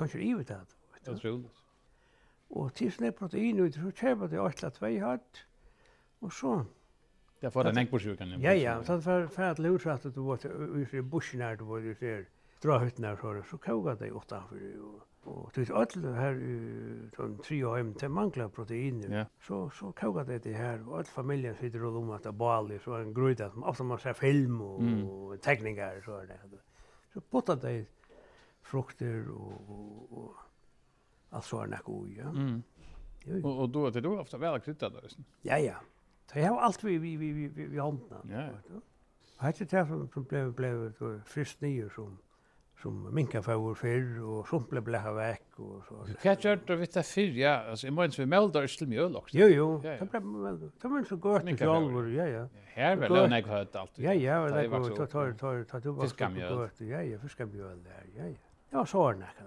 [0.01, 0.63] við ta
[1.05, 1.67] ta utroligt
[2.51, 5.45] og til snæ protein við trutja keypa tey eitt lat vei hat
[6.21, 6.65] og so.
[7.43, 8.35] Ja, for den enkbursjukan.
[8.41, 10.45] Ja, ja, så for for at lutrat at du var
[10.93, 12.25] i bushen her, du var i der
[12.63, 16.55] dra hytten her, så kogar dei åtta for og Og til öll her i
[17.17, 19.11] sån tre og heim, til mangla proteiner.
[19.11, 19.27] Yeah.
[19.45, 22.91] Så, så kaukat det det her, og öll familien sitter og lomma etter bali, så
[22.97, 25.05] er en gruida, som ofta man ser film og, mm.
[25.05, 26.39] og tekningar, så er det.
[27.13, 27.87] Så putta det
[28.63, 30.35] frukter og, og, og
[31.37, 32.31] allt så er det ui, ja.
[32.33, 32.63] Mm.
[33.45, 35.09] Og, og då, det er ofta vel krydda der,
[35.45, 35.75] Ja, ja.
[36.33, 38.23] Det har allt vi, vi, vi, vi, vi, vi, vi, Ja, vi, vi, vi, vi,
[41.35, 42.30] vi, vi, vi, vi, vi, vi,
[42.83, 46.05] som minka fåur fyrr och sumple bläha väck och så.
[46.07, 47.71] Du kan du inte veta fyrr, ja.
[47.71, 49.39] Alltså, jag menar, vi meldar till mjöl också.
[49.39, 49.81] Jo, jo.
[49.85, 50.07] Ja, ja.
[50.83, 52.49] Det var så gott i kjallvor, ja, ja.
[52.65, 53.99] Här var det när jag hört allt.
[53.99, 56.71] Ja, ja, det ta så ta Tar, tar, tar, tar, fiskamjöl.
[56.79, 58.35] Ja, ja, fiskamjöl där, ja, ja.
[58.71, 59.45] Ja, så är det näkka.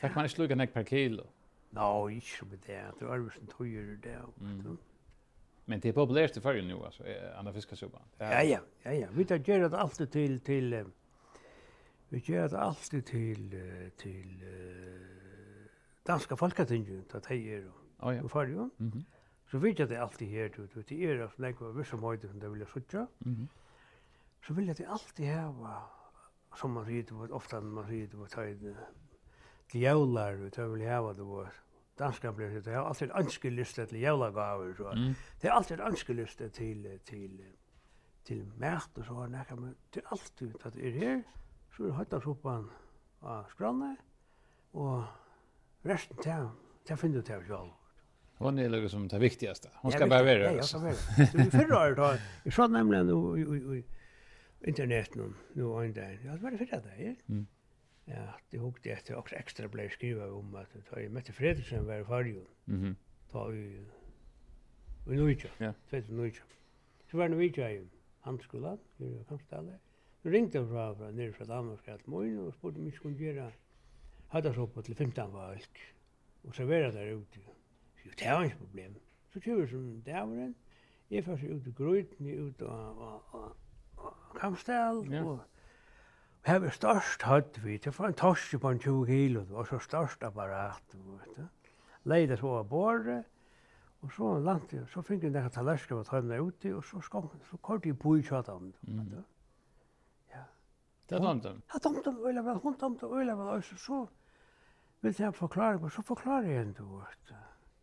[0.00, 1.26] Tack man inte lukka näkka per kilo.
[1.70, 2.84] Nå, inte som det.
[2.98, 3.66] Det var ju som tog
[4.02, 4.18] det.
[5.64, 7.04] Men det är populärt i färgen nu, alltså,
[7.38, 8.02] andra fiskasubban.
[8.18, 9.08] Ja, ja, ja, ja.
[9.12, 10.84] Vi tar gärna alltid till, till,
[12.10, 13.54] Vi gjør det alltid til,
[13.98, 15.66] til uh,
[16.06, 18.22] danska folketinget, da de er oh, ja.
[18.22, 18.68] og farger.
[18.78, 19.02] Mm -hmm.
[19.50, 22.40] Så vi gjør det alltid her, du, du, til er at jeg var virksomhet som
[22.40, 23.06] det vil suttje.
[23.20, 23.46] Mm -hmm.
[24.46, 25.90] Så vil jeg det alltid hava,
[26.56, 28.76] som man sier, du, ofte man sier, du, ta en
[29.72, 31.46] djævlar, du, ta vil det du,
[31.98, 35.14] danska blir det, det er alltid ønskeliste til jævlagaver, så mm.
[35.42, 37.40] det er alltid ønskeliste til, til, til,
[38.24, 41.22] til mæt og så, nekka, men det er alltid, det er her,
[41.80, 42.66] så er høytasoppan
[43.24, 43.94] av skranne,
[44.76, 46.50] og resten til,
[46.84, 47.70] til finner du til selv.
[48.40, 49.68] Hon är lugg som det viktigaste.
[49.74, 50.52] Hon ska bara vara.
[50.52, 53.82] Ja, så I förra året har jag sa nämligen nu
[54.60, 56.18] internet nu nu en dag.
[56.24, 57.16] Ja, det var det förra där.
[57.28, 57.46] Mm.
[58.04, 62.04] Ja, det hugde efter också extra blev skriva om att ta i Mette Fredriksen var
[62.04, 62.96] förr Mhm.
[63.30, 63.86] Ta i
[65.06, 65.36] Vi nu.
[65.58, 65.72] Ja.
[65.90, 66.40] Tvätt nu inte.
[67.10, 67.88] Så var det nu i
[68.20, 68.38] Han
[68.98, 69.24] i
[69.62, 69.78] det
[70.24, 73.50] ringte jeg fra, fra nere fra Danmark til Møyen og spurte om jeg skulle gjøre
[74.28, 75.84] hattasoppa til 15 valg
[76.44, 77.40] og servera der ute.
[78.02, 78.94] Så det var ikke problem.
[79.32, 80.54] Så kjører som dæveren,
[81.10, 83.54] jeg først ut i grøyten, ut av
[84.36, 85.24] Kamstel, ja.
[85.24, 85.40] og
[86.46, 89.64] her var størst hatt vi, det var en torsk på en 20 kilo, det var
[89.64, 91.42] så størst apparat, vet du.
[92.04, 93.24] Leide så av båret,
[94.00, 97.10] og så landet, så fikk jeg nekka tallerska med tøymna ute, og så, så så
[97.10, 99.22] kort så kom, så kom, så kom, så
[101.10, 101.62] Det dømte han?
[101.72, 104.00] Ja, dømte han øyla vel, hun dømte øyla vel, og så så
[105.02, 107.32] vil jeg forklare meg, så forklarer jeg henne vårt.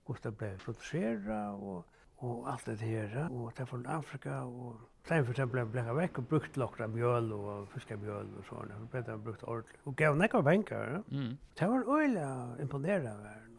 [0.05, 1.85] Hvordan det ble produseret og,
[2.17, 5.95] og alt det her, og det er fra Afrika, og Stein for eksempel ble jeg
[5.95, 9.79] vekk og brukt lokra mjøl og fiskemjøl og sånn, og ble han brukt ordentlig.
[9.85, 11.33] Og gav nekka penger, mm.
[11.59, 12.29] det var øyla
[12.63, 13.53] imponerende av verden.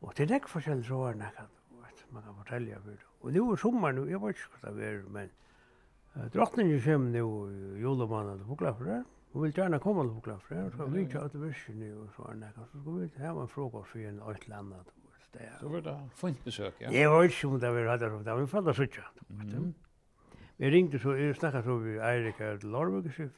[0.00, 1.30] Og det er nekka forskjellige sårene,
[2.10, 3.06] man kan fortelle jeg for det.
[3.20, 5.30] Og nu er sommeren, jeg vet ikke hva det er, men
[6.34, 10.86] Drottningen kommer nu i julemannen til Buklafre, Hun vil gjerne komme til Buklafre, og så
[10.90, 13.82] vil ikke alle virkene og så er det nekka, så skal vi ha en fråga
[13.86, 14.90] for en alt landet.
[15.60, 16.90] Så var det fint besøk, ja?
[16.90, 19.02] Jeg var ikke om det var hatt det, men fann det suttja.
[20.58, 23.28] Vi ringte så, jeg snakket så vi Eirik her til Lorvig, og så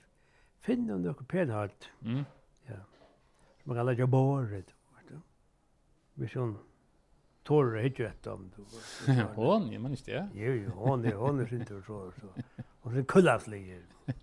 [0.64, 1.90] finn om det er penhatt,
[2.68, 2.78] ja,
[3.60, 4.72] Så man kan det båret, vet
[5.10, 5.20] du,
[6.16, 6.56] visjonen
[7.42, 9.26] tårer och hittar ett om det.
[9.34, 10.12] Hon, men inte.
[10.12, 10.28] det.
[10.34, 12.12] Jo, jo, hon är, hon är sin tur så.
[12.80, 13.82] Hon är kullaslig.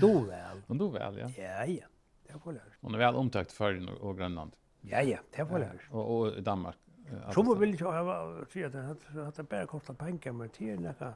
[0.00, 0.62] Du väl.
[0.66, 1.28] Hon då väl, ja.
[1.36, 1.86] Ja, ja.
[2.26, 2.78] Det får lärs.
[2.80, 4.52] Hon är väl omtakt för och, Grönland.
[4.80, 5.90] Ja, ja, det får lärs.
[5.90, 6.76] Och, och Danmark.
[7.32, 8.74] Som vill jag ha se att
[9.16, 11.14] att det bara kostar pengar men det är några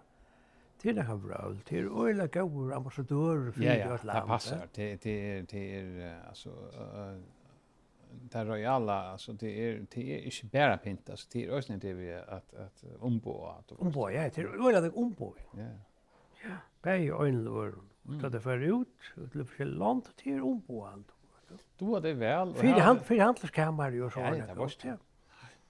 [0.83, 4.19] det är några bra det är öla goda ambassadörer för vårt land.
[4.19, 4.69] Ja, ja, det passar.
[4.75, 6.51] Det det det är alltså
[8.13, 11.93] det royala alltså det är det är inte bara pint alltså det är också det
[11.93, 15.63] vi att att ombo att ombo ja det är väl att ombo ja.
[16.45, 16.57] Ja.
[16.83, 17.75] Bei öllor
[18.21, 18.89] så det för ut
[19.33, 21.13] till för land till ombo allt.
[21.79, 24.89] Då det väl för han för handlarskammare och så ja det var det.
[24.89, 24.95] Det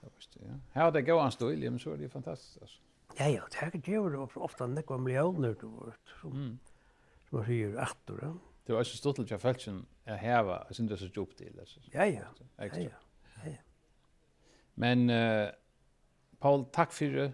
[0.00, 0.52] var det ja.
[0.72, 2.78] Här det går en stil men så är det fantastiskt alltså.
[3.16, 6.58] Ja ja det är det ofta när kommer jag nu då som
[7.30, 10.94] som säger då Det var også stort til følelsen at her var, jeg synes det
[10.94, 11.58] er så djupt til.
[11.58, 11.80] Altså.
[11.94, 12.24] Ja, ja.
[12.64, 12.82] Ekstra.
[12.82, 12.88] Ja,
[13.44, 13.50] ja.
[13.50, 13.56] ja,
[14.74, 15.48] Men uh,
[16.40, 17.30] Paul, takk for uh,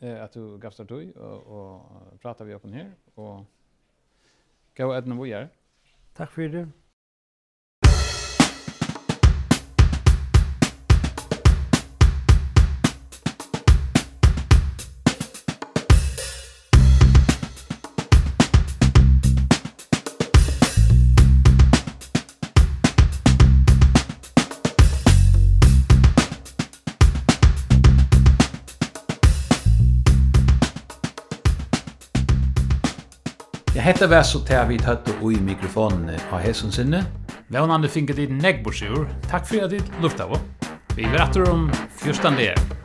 [0.00, 2.90] at du gavst deg tog og, og pratet vi opp her.
[3.16, 3.46] Og
[4.76, 5.50] gå etter noe vi gjør.
[6.18, 6.66] Takk for det.
[33.74, 37.06] Ja, hetta var så til vi tatt og i mikrofonen av hesson sinne.
[37.48, 39.06] Vånande finket i negbosjur.
[39.30, 40.36] Takk for at du lufta på.
[40.92, 41.70] Vi er etter om
[42.04, 42.81] 14 dager.